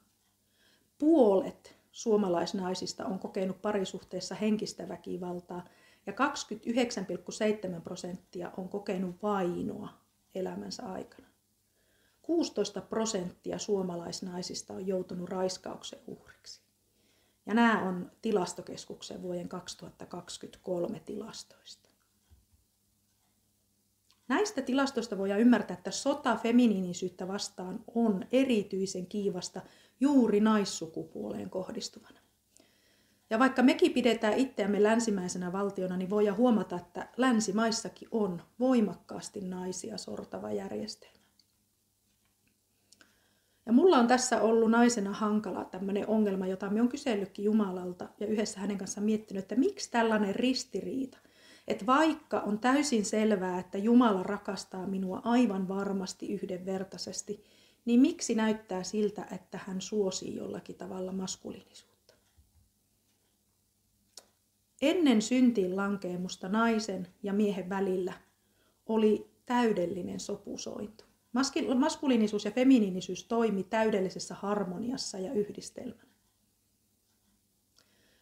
Puolet 0.99 1.77
suomalaisnaisista 1.93 3.05
on 3.05 3.19
kokenut 3.19 3.63
parisuhteessa 3.63 4.35
henkistä 4.35 4.89
väkivaltaa 4.89 5.65
ja 6.07 6.13
29,7 6.13 7.81
prosenttia 7.81 8.51
on 8.57 8.69
kokenut 8.69 9.23
vainoa 9.23 10.04
elämänsä 10.35 10.93
aikana. 10.93 11.29
16 12.23 12.81
prosenttia 12.81 13.59
suomalaisnaisista 13.59 14.75
on 14.75 14.87
joutunut 14.87 15.29
raiskauksen 15.29 15.99
uhriksi. 16.07 16.61
Ja 17.47 17.55
nämä 17.55 17.83
on 17.83 18.11
tilastokeskuksen 18.23 19.23
vuoden 19.23 19.49
2023 19.49 21.01
tilastoista. 21.01 21.89
Näistä 24.29 24.63
tilastoista 24.63 25.19
voidaan 25.19 25.41
ymmärtää, 25.41 25.77
että 25.77 25.91
sota 25.91 26.37
feminiinisyyttä 26.37 27.29
vastaan 27.29 27.85
on 27.95 28.27
erityisen 28.33 29.07
kiivasta 29.07 29.61
juuri 30.01 30.41
naissukupuoleen 30.41 31.51
kohdistuvana. 31.51 32.21
Ja 33.35 33.39
vaikka 33.39 33.63
mekin 33.63 33.93
pidetään 33.93 34.39
itseämme 34.39 34.83
länsimäisenä 34.83 35.53
valtiona, 35.53 35.97
niin 35.97 36.11
voidaan 36.11 36.37
huomata, 36.37 36.77
että 36.77 37.09
länsimaissakin 37.17 38.09
on 38.11 38.43
voimakkaasti 38.61 39.41
naisia 39.41 39.99
sortava 39.99 40.53
järjestelmä. 40.53 41.19
Ja 43.67 43.73
mulla 43.73 43.99
on 43.99 44.07
tässä 44.07 44.43
ollut 44.43 44.71
naisena 44.71 45.13
hankala 45.13 45.65
tämmöinen 45.65 46.09
ongelma, 46.09 46.47
jota 46.47 46.71
me 46.71 46.81
on 46.81 46.89
kysellytkin 46.89 47.45
Jumalalta 47.45 48.09
ja 48.21 48.27
yhdessä 48.27 48.61
hänen 48.61 48.79
kanssaan 48.79 49.05
miettinyt, 49.05 49.43
että 49.43 49.57
miksi 49.57 49.91
tällainen 49.91 50.35
ristiriita. 50.35 51.19
Että 51.69 51.87
vaikka 51.87 52.41
on 52.41 52.59
täysin 52.59 53.05
selvää, 53.05 53.59
että 53.59 53.79
Jumala 53.79 54.23
rakastaa 54.23 54.87
minua 54.87 55.21
aivan 55.25 55.69
varmasti 55.69 56.33
yhdenvertaisesti, 56.33 57.45
niin 57.85 58.01
miksi 58.01 58.35
näyttää 58.35 58.83
siltä, 58.83 59.27
että 59.33 59.61
hän 59.67 59.81
suosii 59.81 60.37
jollakin 60.37 60.77
tavalla 60.77 61.13
maskuliinisuutta? 61.13 61.94
Ennen 64.83 65.23
syntiin 65.23 65.77
lankeemusta 65.77 66.49
naisen 66.49 67.09
ja 67.23 67.33
miehen 67.33 67.69
välillä 67.69 68.13
oli 68.87 69.31
täydellinen 69.47 70.21
sopusointu. 70.21 71.05
Maskuliinisuus 71.75 72.45
ja 72.45 72.51
feminiinisyys 72.51 73.25
toimi 73.25 73.65
täydellisessä 73.65 74.35
harmoniassa 74.35 75.19
ja 75.19 75.33
yhdistelmänä. 75.33 76.09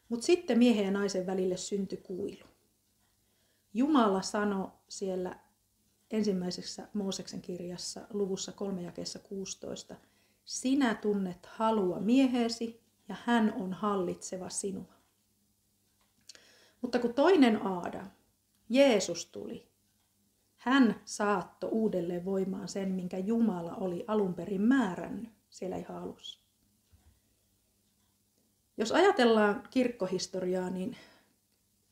Mutta 0.09 0.27
sitten 0.27 0.59
miehen 0.59 0.85
ja 0.85 0.91
naisen 0.91 1.27
välille 1.27 1.57
syntyi 1.57 1.99
kuilu. 1.99 2.49
Jumala 3.75 4.23
sanoi 4.23 4.69
siellä 4.89 5.39
ensimmäisessä 6.11 6.89
Mooseksen 6.93 7.43
kirjassa 7.43 8.01
luvussa 8.13 8.53
3 8.53 8.83
jakeessa 8.83 9.19
16, 9.19 9.97
sinä 10.45 10.95
tunnet 10.95 11.47
halua 11.47 12.01
mieheesi 12.01 12.81
ja 13.09 13.17
hän 13.25 13.53
on 13.61 13.73
hallitseva 13.73 14.49
sinua. 14.49 14.95
Mutta 16.83 16.99
kun 16.99 17.15
toinen 17.15 17.67
Aada, 17.67 18.07
Jeesus 18.69 19.27
tuli, 19.27 19.69
hän 20.57 21.01
saatto 21.05 21.69
uudelleen 21.69 22.25
voimaan 22.25 22.69
sen, 22.69 22.89
minkä 22.93 23.19
Jumala 23.19 23.75
oli 23.75 24.05
alun 24.07 24.35
perin 24.35 24.61
määrännyt 24.61 25.31
siellä 25.51 25.77
ihan 25.77 26.03
alussa. 26.03 26.41
Jos 28.77 28.93
ajatellaan 28.93 29.63
kirkkohistoriaa, 29.71 30.71
niin 30.71 30.97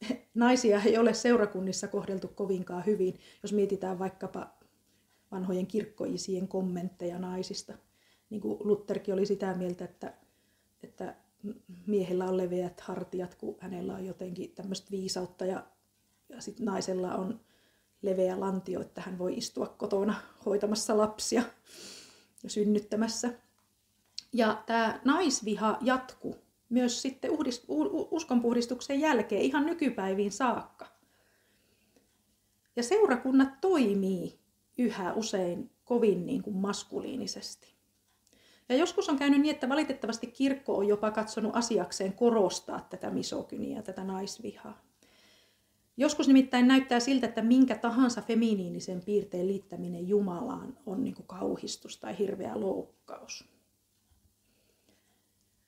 naisia 0.35 0.83
ei 0.83 0.98
ole 0.98 1.14
seurakunnissa 1.14 1.88
kohdeltu 1.88 2.29
kovinkaan 2.29 2.87
hyvin, 2.87 3.18
jos 3.42 3.53
mietitään 3.53 3.98
vaikkapa 3.98 4.50
vanhojen 5.31 5.66
kirkkoisien 5.66 6.48
kommentteja 6.48 7.18
naisista. 7.18 7.74
Niin 8.31 8.40
kuin 8.40 8.57
Lutherkin 8.61 9.14
oli 9.14 9.26
sitä 9.26 9.55
mieltä, 9.55 9.85
että, 9.85 10.14
että 10.83 11.14
miehellä 11.87 12.24
on 12.24 12.37
leveät 12.37 12.81
hartiat, 12.81 13.35
kun 13.35 13.57
hänellä 13.61 13.94
on 13.94 14.07
jotenkin 14.07 14.53
tämmöistä 14.55 14.90
viisautta 14.90 15.46
ja, 15.46 15.66
ja 16.29 16.40
sitten 16.40 16.66
naisella 16.66 17.14
on 17.14 17.40
leveä 18.03 18.40
lantio, 18.40 18.81
että 18.81 19.00
hän 19.00 19.18
voi 19.18 19.37
istua 19.37 19.66
kotona 19.66 20.14
hoitamassa 20.46 20.98
lapsia 20.98 21.42
ja 22.42 22.50
synnyttämässä. 22.50 23.33
Ja 24.33 24.62
tämä 24.66 25.00
naisviha 25.05 25.79
jatkuu 25.81 26.37
myös 26.68 27.03
sitten 27.03 27.31
uskonpuhdistuksen 28.11 29.00
jälkeen 29.00 29.42
ihan 29.42 29.66
nykypäiviin 29.66 30.33
saakka. 30.33 30.87
Ja 32.76 32.83
seurakunnat 32.83 33.61
toimii 33.61 34.38
yhä 34.79 35.12
usein 35.12 35.70
kovin 35.85 36.26
niin 36.26 36.42
kuin 36.42 36.57
maskuliinisesti. 36.57 37.74
Ja 38.70 38.76
joskus 38.76 39.09
on 39.09 39.18
käynyt 39.18 39.40
niin, 39.40 39.54
että 39.54 39.68
valitettavasti 39.68 40.26
kirkko 40.26 40.76
on 40.76 40.88
jopa 40.88 41.11
katsonut 41.11 41.56
asiakseen 41.56 42.12
korostaa 42.12 42.87
tätä 42.90 43.11
misokyniä, 43.11 43.83
tätä 43.83 44.04
naisvihaa. 44.04 44.83
Joskus 45.96 46.28
nimittäin 46.28 46.68
näyttää 46.68 47.00
siltä, 47.00 47.26
että 47.26 47.42
minkä 47.42 47.76
tahansa 47.76 48.22
feminiinisen 48.22 49.02
piirteen 49.02 49.48
liittäminen 49.48 50.09
Jumalaan 50.09 50.78
on 50.87 51.04
niin 51.04 51.14
kauhistus 51.26 51.96
tai 51.96 52.18
hirveä 52.18 52.61
loukkaus. 52.61 53.48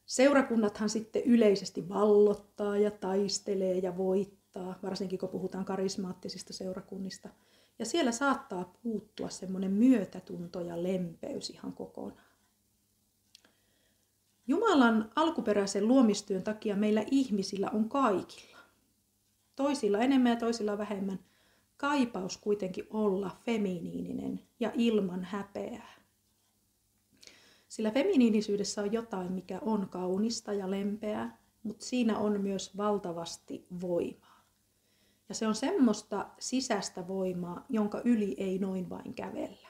Seurakunnathan 0.07 0.91
sitten 0.91 1.23
yleisesti 1.23 1.89
vallottaa 1.89 2.77
ja 2.79 2.91
taistelee 2.91 3.79
ja 3.79 3.97
voittaa, 3.97 4.79
varsinkin 4.83 5.19
kun 5.19 5.29
puhutaan 5.29 5.65
karismaattisista 5.65 6.53
seurakunnista. 6.53 7.29
Ja 7.79 7.87
siellä 7.87 8.13
saattaa 8.13 8.73
puuttua 8.83 9.29
semmoinen 9.29 9.71
myötätunto 9.71 10.61
ja 10.61 10.83
lempeys 10.83 11.51
ihan 11.51 11.73
kokonaan. 11.73 12.32
Jumalan 14.47 15.11
alkuperäisen 15.17 15.89
luomistyön 15.89 16.43
takia 16.43 16.77
meillä 16.77 17.05
ihmisillä 17.11 17.71
on 17.71 17.89
kaikilla 17.89 18.59
toisilla 19.57 19.99
enemmän 19.99 20.31
ja 20.31 20.37
toisilla 20.37 20.79
vähemmän, 20.79 21.19
kaipaus 21.77 22.37
kuitenkin 22.37 22.87
olla 22.91 23.31
feminiininen 23.45 24.41
ja 24.61 24.73
ilman 24.75 25.25
häpeää. 25.25 25.93
Sillä 27.69 27.91
feminiinisyydessä 27.91 28.83
on 28.83 28.93
jotain, 28.93 29.33
mikä 29.33 29.61
on 29.63 29.89
kaunista 29.89 30.53
ja 30.53 30.71
lempeää, 30.71 31.39
mutta 31.63 31.85
siinä 31.85 32.19
on 32.19 32.41
myös 32.41 32.77
valtavasti 32.77 33.67
voimaa. 33.81 34.45
Ja 35.29 35.35
se 35.35 35.47
on 35.47 35.55
semmoista 35.55 36.29
sisäistä 36.39 37.09
voimaa, 37.09 37.65
jonka 37.69 38.01
yli 38.05 38.35
ei 38.39 38.59
noin 38.59 38.91
vain 38.91 39.15
kävellä. 39.15 39.69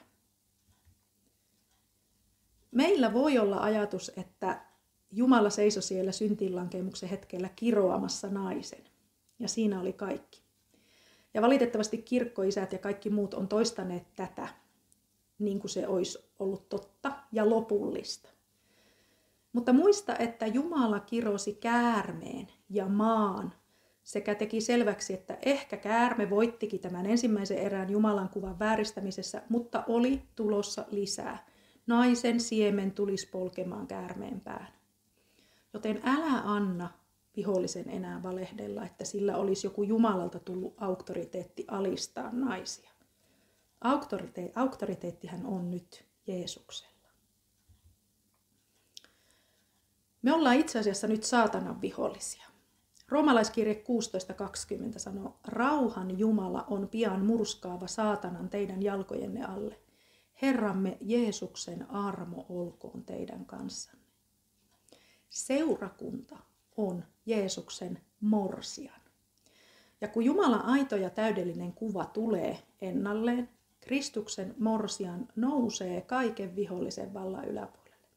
Meillä 2.73 3.13
voi 3.13 3.37
olla 3.37 3.57
ajatus, 3.57 4.11
että 4.17 4.61
Jumala 5.11 5.49
seisoi 5.49 5.83
siellä 5.83 6.11
syntiinlankemuksen 6.11 7.09
hetkellä 7.09 7.49
kiroamassa 7.55 8.27
naisen. 8.27 8.83
Ja 9.39 9.47
siinä 9.47 9.79
oli 9.79 9.93
kaikki. 9.93 10.43
Ja 11.33 11.41
valitettavasti 11.41 11.97
kirkkoisät 11.97 12.73
ja 12.73 12.79
kaikki 12.79 13.09
muut 13.09 13.33
on 13.33 13.47
toistaneet 13.47 14.03
tätä 14.15 14.47
niin 15.39 15.59
kuin 15.59 15.71
se 15.71 15.87
olisi 15.87 16.19
ollut 16.39 16.69
totta 16.69 17.11
ja 17.31 17.49
lopullista. 17.49 18.29
Mutta 19.53 19.73
muista, 19.73 20.15
että 20.15 20.47
Jumala 20.47 20.99
kirosi 20.99 21.53
käärmeen 21.53 22.47
ja 22.69 22.87
maan 22.87 23.53
sekä 24.03 24.35
teki 24.35 24.61
selväksi, 24.61 25.13
että 25.13 25.37
ehkä 25.41 25.77
käärme 25.77 26.29
voittikin 26.29 26.79
tämän 26.79 27.05
ensimmäisen 27.05 27.57
erään 27.57 27.89
Jumalan 27.89 28.29
kuvan 28.29 28.59
vääristämisessä, 28.59 29.41
mutta 29.49 29.83
oli 29.87 30.21
tulossa 30.35 30.85
lisää. 30.91 31.45
Naisen 31.87 32.39
siemen 32.39 32.91
tulisi 32.91 33.29
polkemaan 33.29 33.87
käärmeen 33.87 34.41
pään. 34.41 34.67
Joten 35.73 36.01
älä 36.05 36.41
anna 36.45 36.89
vihollisen 37.35 37.89
enää 37.89 38.23
valehdella, 38.23 38.85
että 38.85 39.05
sillä 39.05 39.37
olisi 39.37 39.67
joku 39.67 39.83
Jumalalta 39.83 40.39
tullut 40.39 40.73
auktoriteetti 40.77 41.65
alistaa 41.67 42.29
naisia. 42.31 42.91
Auktorite- 43.85 44.51
auktoriteettihan 44.55 45.45
on 45.45 45.71
nyt 45.71 46.05
Jeesuksella. 46.27 46.93
Me 50.21 50.33
ollaan 50.33 50.55
itse 50.55 50.79
asiassa 50.79 51.07
nyt 51.07 51.23
saatanan 51.23 51.81
vihollisia. 51.81 52.47
Roomalaiskirje 53.09 53.83
16.20 54.93 54.99
sanoo, 54.99 55.39
rauhan 55.43 56.19
Jumala 56.19 56.63
on 56.69 56.87
pian 56.87 57.25
murskaava 57.25 57.87
saatanan 57.87 58.49
teidän 58.49 58.83
jalkojenne 58.83 59.45
alle. 59.45 59.82
Herramme 60.43 60.97
Jeesuksen 61.01 61.91
armo 61.91 62.45
olkoon 62.49 63.03
teidän 63.03 63.45
kanssanne. 63.45 64.03
Seurakunta 65.29 66.37
on 66.77 67.03
Jeesuksen 67.25 68.01
morsian. 68.21 69.01
Ja 70.01 70.07
kun 70.07 70.25
Jumalan 70.25 70.65
aito 70.65 70.95
ja 70.95 71.09
täydellinen 71.09 71.73
kuva 71.73 72.05
tulee 72.05 72.59
ennalleen, 72.81 73.49
Kristuksen 73.81 74.55
morsian 74.59 75.27
nousee 75.35 76.01
kaiken 76.01 76.55
vihollisen 76.55 77.13
vallan 77.13 77.45
yläpuolelle. 77.45 78.07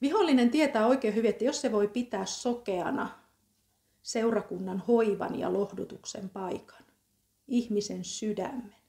Vihollinen 0.00 0.50
tietää 0.50 0.86
oikein 0.86 1.14
hyvin, 1.14 1.30
että 1.30 1.44
jos 1.44 1.60
se 1.60 1.72
voi 1.72 1.88
pitää 1.88 2.26
sokeana 2.26 3.08
seurakunnan 4.02 4.78
hoivan 4.78 5.38
ja 5.38 5.52
lohdutuksen 5.52 6.28
paikan, 6.28 6.84
ihmisen 7.48 8.04
sydämen, 8.04 8.81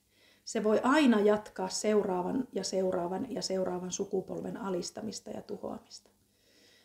se 0.46 0.64
voi 0.64 0.80
aina 0.84 1.20
jatkaa 1.20 1.70
seuraavan 1.70 2.48
ja 2.52 2.64
seuraavan 2.64 3.32
ja 3.32 3.42
seuraavan 3.42 3.92
sukupolven 3.92 4.58
alistamista 4.58 5.30
ja 5.30 5.42
tuhoamista. 5.42 6.10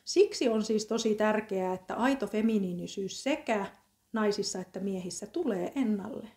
Siksi 0.04 0.48
on 0.48 0.62
siis 0.62 0.86
tosi 0.86 1.14
tärkeää, 1.14 1.74
että 1.74 1.94
aito 1.94 2.26
feminiinisyys 2.26 3.22
sekä 3.22 3.66
naisissa 4.12 4.60
että 4.60 4.80
miehissä 4.80 5.26
tulee 5.26 5.72
ennalle. 5.74 6.28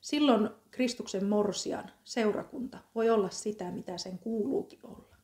Silloin 0.00 0.50
Kristuksen 0.70 1.24
morsian 1.24 1.90
seurakunta 2.04 2.78
voi 2.94 3.10
olla 3.10 3.30
sitä, 3.30 3.70
mitä 3.70 3.98
sen 3.98 4.18
kuuluukin 4.18 4.80
olla. 4.84 5.16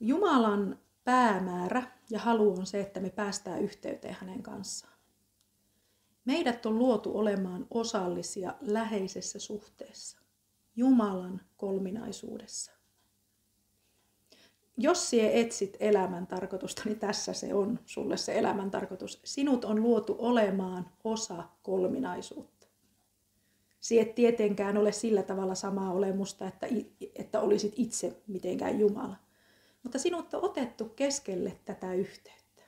Jumalan 0.00 0.78
päämäärä 1.04 1.82
ja 2.10 2.18
halu 2.18 2.58
on 2.58 2.66
se, 2.66 2.80
että 2.80 3.00
me 3.00 3.10
päästään 3.10 3.62
yhteyteen 3.62 4.16
hänen 4.20 4.42
kanssaan. 4.42 4.99
Meidät 6.24 6.66
on 6.66 6.78
luotu 6.78 7.18
olemaan 7.18 7.66
osallisia 7.70 8.54
läheisessä 8.60 9.38
suhteessa, 9.38 10.18
Jumalan 10.76 11.40
kolminaisuudessa. 11.56 12.72
Jos 14.76 15.10
sinä 15.10 15.28
etsit 15.28 15.76
elämän 15.80 16.26
tarkoitusta, 16.26 16.82
niin 16.84 16.98
tässä 16.98 17.32
se 17.32 17.54
on 17.54 17.78
sulle 17.86 18.16
se 18.16 18.38
elämän 18.38 18.70
tarkoitus. 18.70 19.20
Sinut 19.24 19.64
on 19.64 19.82
luotu 19.82 20.16
olemaan 20.18 20.90
osa 21.04 21.44
kolminaisuutta. 21.62 22.66
Sinä 23.80 24.02
et 24.02 24.14
tietenkään 24.14 24.76
ole 24.76 24.92
sillä 24.92 25.22
tavalla 25.22 25.54
samaa 25.54 25.92
olemusta, 25.92 26.48
että, 26.48 26.66
että 27.14 27.40
olisit 27.40 27.72
itse 27.76 28.22
mitenkään 28.26 28.80
Jumala. 28.80 29.16
Mutta 29.82 29.98
sinut 29.98 30.34
on 30.34 30.44
otettu 30.44 30.84
keskelle 30.84 31.60
tätä 31.64 31.94
yhteyttä, 31.94 32.62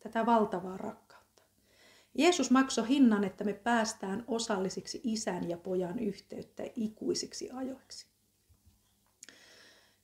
tätä 0.00 0.26
valtavaa 0.26 0.76
rakkautta. 0.76 1.03
Jeesus 2.14 2.50
maksoi 2.50 2.88
hinnan, 2.88 3.24
että 3.24 3.44
me 3.44 3.52
päästään 3.52 4.24
osallisiksi 4.26 5.00
isän 5.04 5.48
ja 5.48 5.56
pojan 5.56 5.98
yhteyttä 5.98 6.62
ikuisiksi 6.76 7.50
ajoiksi. 7.50 8.06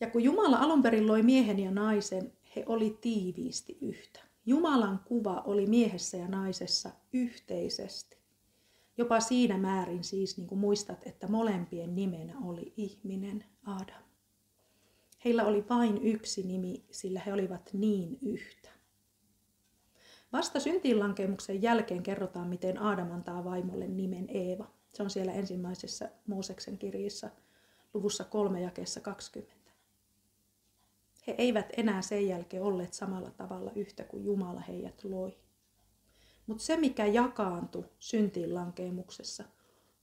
Ja 0.01 0.11
kun 0.11 0.23
Jumala 0.23 0.57
alun 0.57 0.83
perin 0.83 1.07
loi 1.07 1.23
miehen 1.23 1.59
ja 1.59 1.71
naisen, 1.71 2.33
he 2.57 2.65
oli 2.67 2.99
tiiviisti 3.01 3.79
yhtä. 3.81 4.21
Jumalan 4.47 5.01
kuva 5.05 5.43
oli 5.47 5.67
miehessä 5.67 6.17
ja 6.17 6.29
naisessa 6.29 6.91
yhteisesti. 7.13 8.17
Jopa 8.99 9.21
siinä 9.21 9.59
määrin 9.59 10.05
siis, 10.05 10.37
niin 10.37 10.47
kuin 10.47 10.59
muistat, 10.59 11.07
että 11.07 11.29
molempien 11.29 11.95
nimenä 11.95 12.35
oli 12.45 12.73
ihminen 12.77 13.45
Adam. 13.65 14.03
Heillä 15.25 15.45
oli 15.45 15.65
vain 15.69 16.03
yksi 16.03 16.43
nimi, 16.43 16.85
sillä 16.91 17.21
he 17.27 17.33
olivat 17.33 17.71
niin 17.73 18.19
yhtä. 18.23 18.80
Vasta 20.33 20.61
syntiinlankemuksen 20.61 21.63
jälkeen 21.63 22.03
kerrotaan, 22.03 22.49
miten 22.49 22.83
Aadam 22.83 23.13
antaa 23.13 23.45
vaimolle 23.45 23.89
nimen 23.89 24.27
Eeva. 24.29 24.71
Se 24.89 25.03
on 25.03 25.11
siellä 25.11 25.33
ensimmäisessä 25.33 26.11
Mooseksen 26.27 26.79
kirjassa 26.79 27.31
luvussa 27.95 28.25
3 28.25 28.61
jakeessa 28.61 29.01
20. 29.01 29.71
He 31.27 31.35
eivät 31.39 31.67
enää 31.77 32.03
sen 32.03 32.27
jälkeen 32.27 32.63
olleet 32.63 32.95
samalla 32.95 33.31
tavalla 33.31 33.73
yhtä 33.75 34.05
kuin 34.05 34.25
Jumala 34.25 34.61
heidät 34.61 35.05
loi. 35.05 35.39
Mutta 36.47 36.65
se, 36.65 36.77
mikä 36.77 37.07
jakaantui 37.07 37.85
syntiinlankemuksessa, 37.99 39.45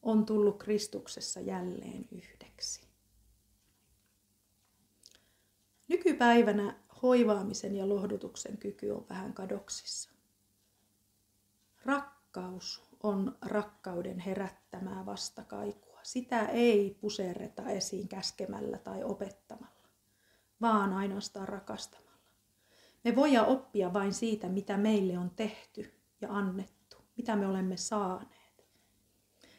on 0.01 0.25
tullut 0.25 0.63
Kristuksessa 0.63 1.39
jälleen 1.39 2.07
yhdeksi. 2.11 2.87
Nykypäivänä 5.87 6.79
hoivaamisen 7.01 7.75
ja 7.75 7.89
lohdutuksen 7.89 8.57
kyky 8.57 8.89
on 8.89 9.05
vähän 9.09 9.33
kadoksissa. 9.33 10.16
Rakkaus 11.87 12.83
on 13.03 13.37
rakkauden 13.41 14.19
herättämää 14.19 15.05
vastakaikua. 15.05 15.99
Sitä 16.03 16.45
ei 16.45 16.97
puserreta 17.01 17.69
esiin 17.69 18.07
käskemällä 18.07 18.77
tai 18.77 19.03
opettamalla, 19.03 19.89
vaan 20.61 20.93
ainoastaan 20.93 21.47
rakastamalla. 21.47 22.07
Me 23.03 23.15
voidaan 23.15 23.47
oppia 23.47 23.93
vain 23.93 24.13
siitä, 24.13 24.49
mitä 24.49 24.77
meille 24.77 25.17
on 25.17 25.29
tehty 25.29 25.93
ja 26.21 26.27
annettu, 26.31 26.97
mitä 27.17 27.35
me 27.35 27.47
olemme 27.47 27.77
saaneet. 27.77 28.65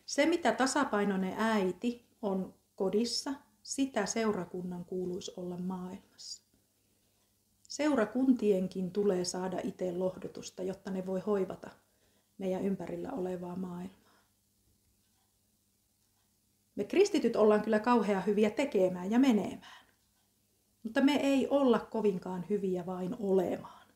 Se, 0.07 0.27
mitä 0.27 0.53
tasapainoinen 0.53 1.35
äiti 1.38 2.07
on 2.23 2.55
kodissa, 2.77 3.35
sitä 3.62 4.07
seurakunnan 4.07 4.85
kuuluisi 4.85 5.33
olla 5.37 5.57
maailmassa. 5.57 6.43
Seurakuntienkin 7.69 8.91
tulee 8.91 9.25
saada 9.25 9.61
itse 9.64 9.93
lohdutusta, 9.93 10.62
jotta 10.62 10.91
ne 10.91 11.07
voi 11.07 11.21
hoivata 11.21 11.71
meidän 12.38 12.64
ympärillä 12.64 13.12
olevaa 13.12 13.57
maailmaa. 13.57 13.98
Me 16.74 16.85
kristityt 16.85 17.37
ollaan 17.37 17.62
kyllä 17.62 17.81
kauhean 17.81 18.27
hyviä 18.27 18.51
tekemään 18.51 19.11
ja 19.11 19.18
menemään, 19.18 19.87
mutta 20.83 21.01
me 21.01 21.12
ei 21.12 21.48
olla 21.48 21.79
kovinkaan 21.79 22.44
hyviä 22.51 22.87
vain 22.87 23.16
olemaan. 23.20 23.88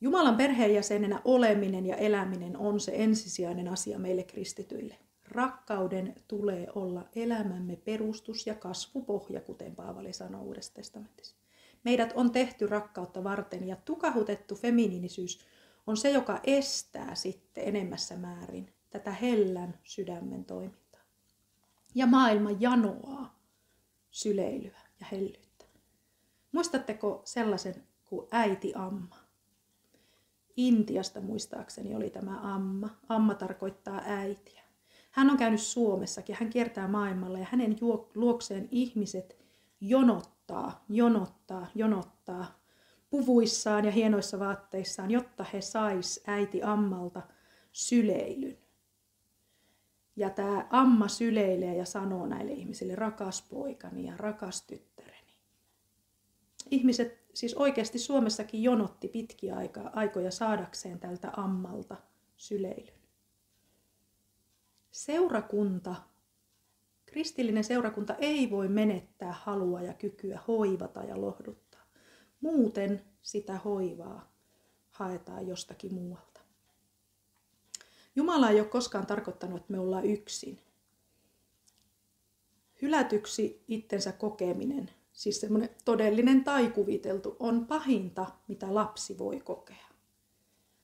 Jumalan 0.00 0.36
perheenjäsenenä 0.36 1.20
oleminen 1.24 1.86
ja 1.86 1.96
eläminen 1.96 2.56
on 2.56 2.80
se 2.80 2.92
ensisijainen 2.94 3.68
asia 3.68 3.98
meille 3.98 4.22
kristityille. 4.22 4.98
Rakkauden 5.28 6.14
tulee 6.28 6.66
olla 6.74 7.08
elämämme 7.14 7.76
perustus 7.76 8.46
ja 8.46 8.54
kasvupohja, 8.54 9.40
kuten 9.40 9.76
Paavali 9.76 10.12
sanoo 10.12 10.42
Uudessa 10.42 10.74
testamentissa. 10.74 11.36
Meidät 11.84 12.12
on 12.14 12.30
tehty 12.30 12.66
rakkautta 12.66 13.24
varten 13.24 13.68
ja 13.68 13.76
tukahutettu 13.84 14.54
feminiinisyys 14.54 15.40
on 15.88 15.96
se, 15.96 16.10
joka 16.10 16.40
estää 16.44 17.14
sitten 17.14 17.64
enemmässä 17.64 18.16
määrin 18.16 18.72
tätä 18.90 19.10
hellän 19.10 19.78
sydämen 19.82 20.44
toimintaa. 20.44 21.00
Ja 21.94 22.06
maailma 22.06 22.50
janoaa 22.50 23.40
syleilyä 24.10 24.78
ja 25.00 25.06
hellyyttä. 25.12 25.64
Muistatteko 26.52 27.22
sellaisen 27.24 27.84
kuin 28.04 28.28
äiti 28.30 28.72
Amma? 28.74 29.16
Intiasta 30.56 31.20
muistaakseni 31.20 31.94
oli 31.94 32.10
tämä 32.10 32.54
Amma. 32.54 32.88
Amma 33.08 33.34
tarkoittaa 33.34 34.00
äitiä. 34.04 34.62
Hän 35.10 35.30
on 35.30 35.36
käynyt 35.36 35.62
Suomessakin, 35.62 36.36
hän 36.40 36.50
kiertää 36.50 36.88
maailmalla 36.88 37.38
ja 37.38 37.46
hänen 37.50 37.76
luokseen 38.14 38.68
ihmiset 38.70 39.36
jonottaa, 39.80 40.84
jonottaa, 40.88 41.66
jonottaa 41.74 42.58
puvuissaan 43.10 43.84
ja 43.84 43.90
hienoissa 43.90 44.38
vaatteissaan, 44.38 45.10
jotta 45.10 45.44
he 45.44 45.60
sais 45.60 46.20
äiti 46.26 46.62
Ammalta 46.62 47.22
syleilyn. 47.72 48.58
Ja 50.16 50.30
tämä 50.30 50.66
Amma 50.70 51.08
syleilee 51.08 51.76
ja 51.76 51.84
sanoo 51.84 52.26
näille 52.26 52.52
ihmisille, 52.52 52.94
rakas 52.94 53.42
poikani 53.42 54.06
ja 54.06 54.16
rakas 54.16 54.62
tyttäreni. 54.62 55.34
Ihmiset 56.70 57.18
siis 57.34 57.54
oikeasti 57.54 57.98
Suomessakin 57.98 58.62
jonotti 58.62 59.08
pitkiä 59.08 59.56
aikoja 59.92 60.30
saadakseen 60.30 61.00
tältä 61.00 61.30
Ammalta 61.36 61.96
syleilyn. 62.36 62.98
Seurakunta, 64.90 65.94
kristillinen 67.06 67.64
seurakunta 67.64 68.14
ei 68.14 68.50
voi 68.50 68.68
menettää 68.68 69.32
halua 69.32 69.80
ja 69.80 69.94
kykyä 69.94 70.40
hoivata 70.48 71.04
ja 71.04 71.20
lohduttaa. 71.20 71.67
Muuten 72.40 73.04
sitä 73.22 73.58
hoivaa 73.58 74.32
haetaan 74.90 75.46
jostakin 75.46 75.94
muualta. 75.94 76.40
Jumala 78.16 78.50
ei 78.50 78.60
ole 78.60 78.68
koskaan 78.68 79.06
tarkoittanut, 79.06 79.56
että 79.56 79.72
me 79.72 79.78
ollaan 79.78 80.04
yksin. 80.04 80.60
Hylätyksi 82.82 83.64
itsensä 83.68 84.12
kokeminen, 84.12 84.90
siis 85.12 85.40
semmoinen 85.40 85.70
todellinen 85.84 86.44
tai 86.44 86.70
kuviteltu, 86.70 87.36
on 87.38 87.66
pahinta, 87.66 88.26
mitä 88.48 88.74
lapsi 88.74 89.18
voi 89.18 89.40
kokea. 89.40 89.88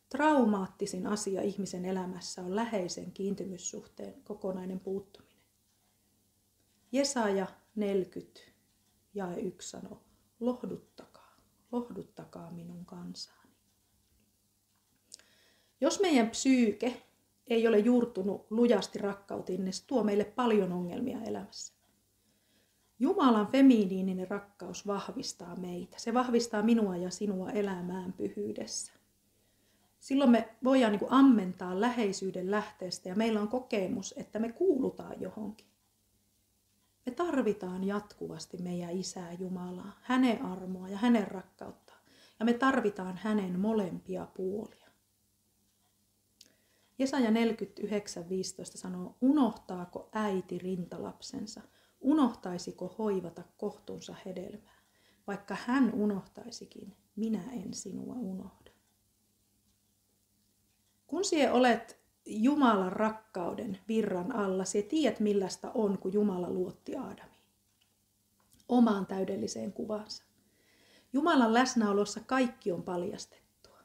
Traumaattisin 0.08 1.06
asia 1.06 1.42
ihmisen 1.42 1.84
elämässä 1.84 2.42
on 2.42 2.56
läheisen 2.56 3.12
kiintymyssuhteen 3.12 4.22
kokonainen 4.24 4.80
puuttuminen. 4.80 5.34
Jesaja 6.92 7.46
40 7.74 8.40
ja 9.14 9.36
1 9.36 9.70
sanoo, 9.70 10.02
lohduttakaa, 10.40 11.13
lohduttakaa 11.74 12.50
minun 12.50 12.84
kansaani. 12.84 13.54
Jos 15.80 16.00
meidän 16.00 16.30
psyyke 16.30 17.02
ei 17.46 17.68
ole 17.68 17.78
juurtunut 17.78 18.46
lujasti 18.50 18.98
rakkautiin, 18.98 19.64
niin 19.64 19.72
se 19.72 19.86
tuo 19.86 20.04
meille 20.04 20.24
paljon 20.24 20.72
ongelmia 20.72 21.22
elämässä. 21.22 21.74
Jumalan 22.98 23.46
feminiininen 23.46 24.30
rakkaus 24.30 24.86
vahvistaa 24.86 25.56
meitä. 25.56 25.98
Se 25.98 26.14
vahvistaa 26.14 26.62
minua 26.62 26.96
ja 26.96 27.10
sinua 27.10 27.50
elämään 27.50 28.12
pyhyydessä. 28.12 28.92
Silloin 30.00 30.30
me 30.30 30.48
voidaan 30.64 30.92
niin 30.92 31.12
ammentaa 31.12 31.80
läheisyyden 31.80 32.50
lähteestä 32.50 33.08
ja 33.08 33.14
meillä 33.14 33.40
on 33.40 33.48
kokemus, 33.48 34.14
että 34.16 34.38
me 34.38 34.52
kuulutaan 34.52 35.20
johonkin. 35.20 35.73
Me 37.06 37.12
tarvitaan 37.12 37.84
jatkuvasti 37.84 38.56
meidän 38.56 38.90
Isää 38.90 39.32
Jumalaa, 39.32 39.98
hänen 40.02 40.42
armoa 40.42 40.88
ja 40.88 40.98
hänen 40.98 41.28
rakkautta. 41.28 41.92
Ja 42.38 42.44
me 42.44 42.52
tarvitaan 42.52 43.16
hänen 43.16 43.60
molempia 43.60 44.26
puolia. 44.36 44.84
Jesaja 46.98 47.30
49.15 47.30 47.34
sanoo, 48.64 49.16
unohtaako 49.20 50.08
äiti 50.12 50.58
rintalapsensa, 50.58 51.60
unohtaisiko 52.00 52.94
hoivata 52.98 53.42
kohtunsa 53.56 54.14
hedelmää. 54.26 54.78
Vaikka 55.26 55.56
hän 55.66 55.94
unohtaisikin, 55.94 56.96
minä 57.16 57.42
en 57.52 57.74
sinua 57.74 58.14
unohda. 58.14 58.70
Kun 61.06 61.24
sie 61.24 61.50
olet 61.50 62.03
Jumalan 62.26 62.92
rakkauden 62.92 63.78
virran 63.88 64.32
alla, 64.32 64.64
sie 64.64 64.82
tiedät 64.82 65.20
millaista 65.20 65.70
on, 65.74 65.98
kun 65.98 66.12
Jumala 66.12 66.50
luotti 66.50 66.96
Aadamiin. 66.96 67.44
Omaan 68.68 69.06
täydelliseen 69.06 69.72
kuvansa. 69.72 70.24
Jumalan 71.12 71.54
läsnäolossa 71.54 72.20
kaikki 72.20 72.72
on 72.72 72.82
paljastettua. 72.82 73.78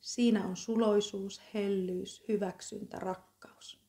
Siinä 0.00 0.46
on 0.46 0.56
suloisuus, 0.56 1.42
hellyys, 1.54 2.24
hyväksyntä, 2.28 2.98
rakkaus. 2.98 3.80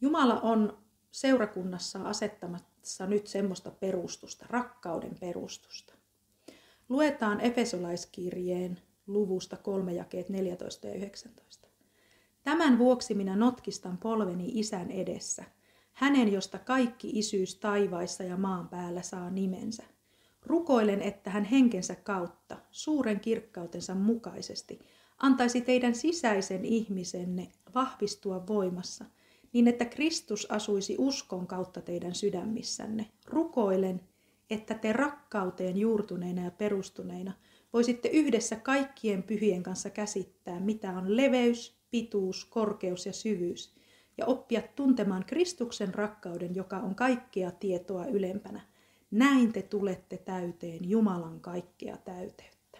Jumala 0.00 0.40
on 0.40 0.78
seurakunnassa 1.10 2.02
asettamassa 2.02 3.06
nyt 3.06 3.26
semmoista 3.26 3.70
perustusta, 3.70 4.46
rakkauden 4.48 5.18
perustusta. 5.20 5.94
Luetaan 6.88 7.40
Efesolaiskirjeen 7.40 8.80
luvusta 9.06 9.56
kolme 9.56 9.92
jakeet 9.92 10.28
14 10.28 10.86
ja 10.86 10.94
19. 10.94 11.63
Tämän 12.44 12.78
vuoksi 12.78 13.14
minä 13.14 13.36
notkistan 13.36 13.98
polveni 13.98 14.50
isän 14.54 14.90
edessä, 14.90 15.44
hänen 15.92 16.32
josta 16.32 16.58
kaikki 16.58 17.10
isyys 17.12 17.54
taivaissa 17.54 18.22
ja 18.22 18.36
maan 18.36 18.68
päällä 18.68 19.02
saa 19.02 19.30
nimensä. 19.30 19.82
Rukoilen, 20.42 21.02
että 21.02 21.30
hän 21.30 21.44
henkensä 21.44 21.94
kautta, 21.94 22.56
suuren 22.70 23.20
kirkkautensa 23.20 23.94
mukaisesti, 23.94 24.78
antaisi 25.18 25.60
teidän 25.60 25.94
sisäisen 25.94 26.64
ihmisenne 26.64 27.48
vahvistua 27.74 28.46
voimassa, 28.46 29.04
niin 29.52 29.68
että 29.68 29.84
Kristus 29.84 30.50
asuisi 30.50 30.96
uskon 30.98 31.46
kautta 31.46 31.80
teidän 31.80 32.14
sydämissänne. 32.14 33.06
Rukoilen, 33.26 34.00
että 34.50 34.74
te 34.74 34.92
rakkauteen 34.92 35.76
juurtuneina 35.76 36.44
ja 36.44 36.50
perustuneina 36.50 37.32
voisitte 37.72 38.08
yhdessä 38.08 38.56
kaikkien 38.56 39.22
pyhien 39.22 39.62
kanssa 39.62 39.90
käsittää, 39.90 40.60
mitä 40.60 40.90
on 40.90 41.16
leveys, 41.16 41.83
pituus, 41.94 42.44
korkeus 42.44 43.06
ja 43.06 43.12
syvyys, 43.12 43.74
ja 44.18 44.26
oppia 44.26 44.62
tuntemaan 44.76 45.24
Kristuksen 45.26 45.94
rakkauden, 45.94 46.54
joka 46.54 46.76
on 46.76 46.94
kaikkea 46.94 47.50
tietoa 47.50 48.06
ylempänä. 48.06 48.60
Näin 49.10 49.52
te 49.52 49.62
tulette 49.62 50.16
täyteen 50.16 50.90
Jumalan 50.90 51.40
kaikkea 51.40 51.96
täyteyttä. 51.96 52.78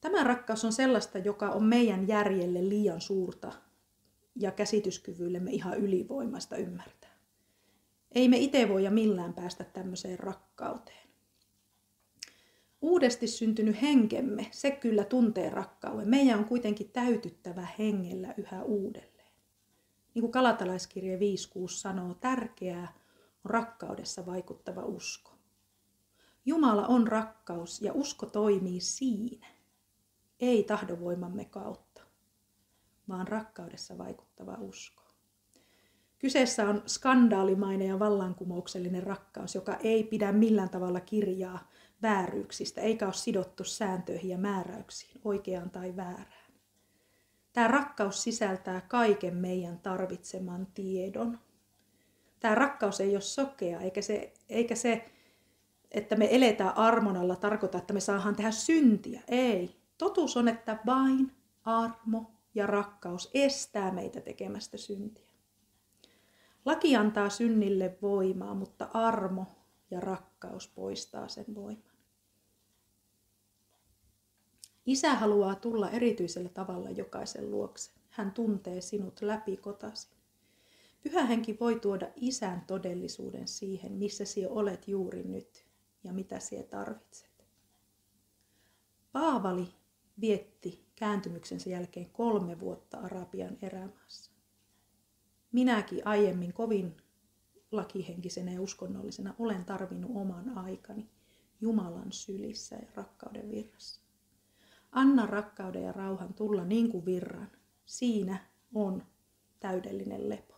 Tämä 0.00 0.24
rakkaus 0.24 0.64
on 0.64 0.72
sellaista, 0.72 1.18
joka 1.18 1.50
on 1.50 1.64
meidän 1.64 2.08
järjelle 2.08 2.68
liian 2.68 3.00
suurta 3.00 3.52
ja 4.40 4.50
käsityskyvyllemme 4.50 5.50
ihan 5.50 5.78
ylivoimaista 5.78 6.56
ymmärtää. 6.56 7.18
Ei 8.12 8.28
me 8.28 8.36
itse 8.36 8.68
voida 8.68 8.90
millään 8.90 9.34
päästä 9.34 9.64
tämmöiseen 9.64 10.18
rakkauteen. 10.18 11.03
Uudesti 12.84 13.26
syntynyt 13.26 13.82
henkemme, 13.82 14.46
se 14.50 14.70
kyllä 14.70 15.04
tuntee 15.04 15.50
rakkauden. 15.50 16.08
Meidän 16.08 16.38
on 16.38 16.44
kuitenkin 16.44 16.90
täytyttävä 16.90 17.66
hengellä 17.78 18.34
yhä 18.36 18.62
uudelleen. 18.62 19.32
Niin 20.14 20.20
kuin 20.20 20.32
Kalatalaiskirje 20.32 21.18
5.6 21.18 21.20
sanoo, 21.68 22.14
tärkeää 22.14 22.94
on 23.44 23.50
rakkaudessa 23.50 24.26
vaikuttava 24.26 24.84
usko. 24.84 25.30
Jumala 26.44 26.86
on 26.86 27.08
rakkaus 27.08 27.82
ja 27.82 27.92
usko 27.92 28.26
toimii 28.26 28.80
siinä, 28.80 29.46
ei 30.40 30.62
tahdovoimamme 30.62 31.44
kautta, 31.44 32.02
vaan 33.08 33.28
rakkaudessa 33.28 33.98
vaikuttava 33.98 34.54
usko. 34.60 35.02
Kyseessä 36.18 36.68
on 36.68 36.82
skandaalimainen 36.86 37.88
ja 37.88 37.98
vallankumouksellinen 37.98 39.02
rakkaus, 39.02 39.54
joka 39.54 39.74
ei 39.74 40.04
pidä 40.04 40.32
millään 40.32 40.70
tavalla 40.70 41.00
kirjaa 41.00 41.68
vääryyksistä, 42.02 42.80
eikä 42.80 43.04
ole 43.04 43.14
sidottu 43.14 43.64
sääntöihin 43.64 44.30
ja 44.30 44.38
määräyksiin, 44.38 45.20
oikeaan 45.24 45.70
tai 45.70 45.96
väärään. 45.96 46.52
Tämä 47.52 47.68
rakkaus 47.68 48.22
sisältää 48.22 48.80
kaiken 48.80 49.36
meidän 49.36 49.78
tarvitseman 49.78 50.66
tiedon. 50.74 51.38
Tämä 52.40 52.54
rakkaus 52.54 53.00
ei 53.00 53.14
ole 53.14 53.20
sokea, 53.20 53.80
eikä 53.80 54.02
se, 54.02 54.32
eikä 54.48 54.74
se 54.74 55.04
että 55.94 56.16
me 56.16 56.28
eletään 56.30 56.76
armonalla 56.76 57.36
tarkoita, 57.36 57.78
että 57.78 57.94
me 57.94 58.00
saadaan 58.00 58.36
tehdä 58.36 58.50
syntiä. 58.50 59.22
Ei. 59.28 59.76
Totuus 59.98 60.36
on, 60.36 60.48
että 60.48 60.78
vain 60.86 61.32
armo 61.64 62.30
ja 62.54 62.66
rakkaus 62.66 63.30
estää 63.34 63.92
meitä 63.92 64.20
tekemästä 64.20 64.76
syntiä. 64.76 65.24
Laki 66.64 66.96
antaa 66.96 67.30
synnille 67.30 67.98
voimaa, 68.02 68.54
mutta 68.54 68.88
armo 68.94 69.46
ja 69.90 70.00
rakkaus 70.00 70.68
poistaa 70.68 71.28
sen 71.28 71.54
voiman. 71.54 71.94
Isä 74.86 75.14
haluaa 75.14 75.54
tulla 75.54 75.90
erityisellä 75.90 76.48
tavalla 76.48 76.90
jokaisen 76.90 77.50
luokse. 77.50 77.90
Hän 78.08 78.32
tuntee 78.32 78.80
sinut 78.80 79.22
läpi 79.22 79.56
kotasin. 79.56 80.16
Pyhä 81.02 81.24
henki 81.24 81.56
voi 81.60 81.80
tuoda 81.80 82.08
isän 82.16 82.64
todellisuuden 82.66 83.48
siihen, 83.48 83.92
missä 83.92 84.24
sinä 84.24 84.48
olet 84.48 84.88
juuri 84.88 85.22
nyt 85.22 85.66
ja 86.04 86.12
mitä 86.12 86.38
sinä 86.38 86.62
tarvitset. 86.62 87.46
Paavali 89.12 89.68
vietti 90.20 90.86
kääntymyksensä 90.94 91.70
jälkeen 91.70 92.10
kolme 92.10 92.60
vuotta 92.60 92.98
Arabian 92.98 93.58
erämaassa. 93.62 94.30
Minäkin 95.52 96.06
aiemmin 96.06 96.52
kovin 96.52 96.96
lakihenkisenä 97.76 98.52
ja 98.52 98.60
uskonnollisena 98.60 99.34
olen 99.38 99.64
tarvinnut 99.64 100.10
oman 100.14 100.58
aikani 100.58 101.08
Jumalan 101.60 102.12
sylissä 102.12 102.76
ja 102.76 102.88
rakkauden 102.94 103.50
virrassa. 103.50 104.00
Anna 104.92 105.26
rakkauden 105.26 105.82
ja 105.82 105.92
rauhan 105.92 106.34
tulla 106.34 106.64
niin 106.64 106.90
kuin 106.90 107.04
virran. 107.04 107.50
Siinä 107.86 108.46
on 108.74 109.06
täydellinen 109.60 110.28
lepo. 110.28 110.54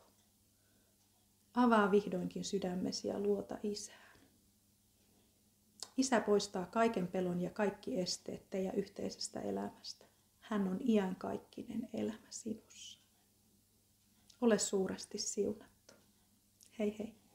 Avaa 1.55 1.91
vihdoinkin 1.91 2.45
sydämesi 2.45 3.09
ja 3.09 3.21
luota 3.21 3.59
Isään. 3.63 4.19
Isä 5.97 6.21
poistaa 6.21 6.67
kaiken 6.67 7.09
pelon 7.09 7.41
ja 7.41 7.51
kaikki 7.51 8.01
esteet 8.01 8.51
teidän 8.51 8.75
yhteisestä 8.75 9.41
elämästä. 9.41 10.05
Hän 10.41 10.69
on 10.69 10.79
iankaikkinen 10.89 11.89
elämä 11.93 12.27
sinussa. 12.31 12.99
Ole 14.41 14.59
suuresti 14.59 15.19
siunattu. 15.19 15.76
Hei 16.79 16.91
hei. 16.99 17.26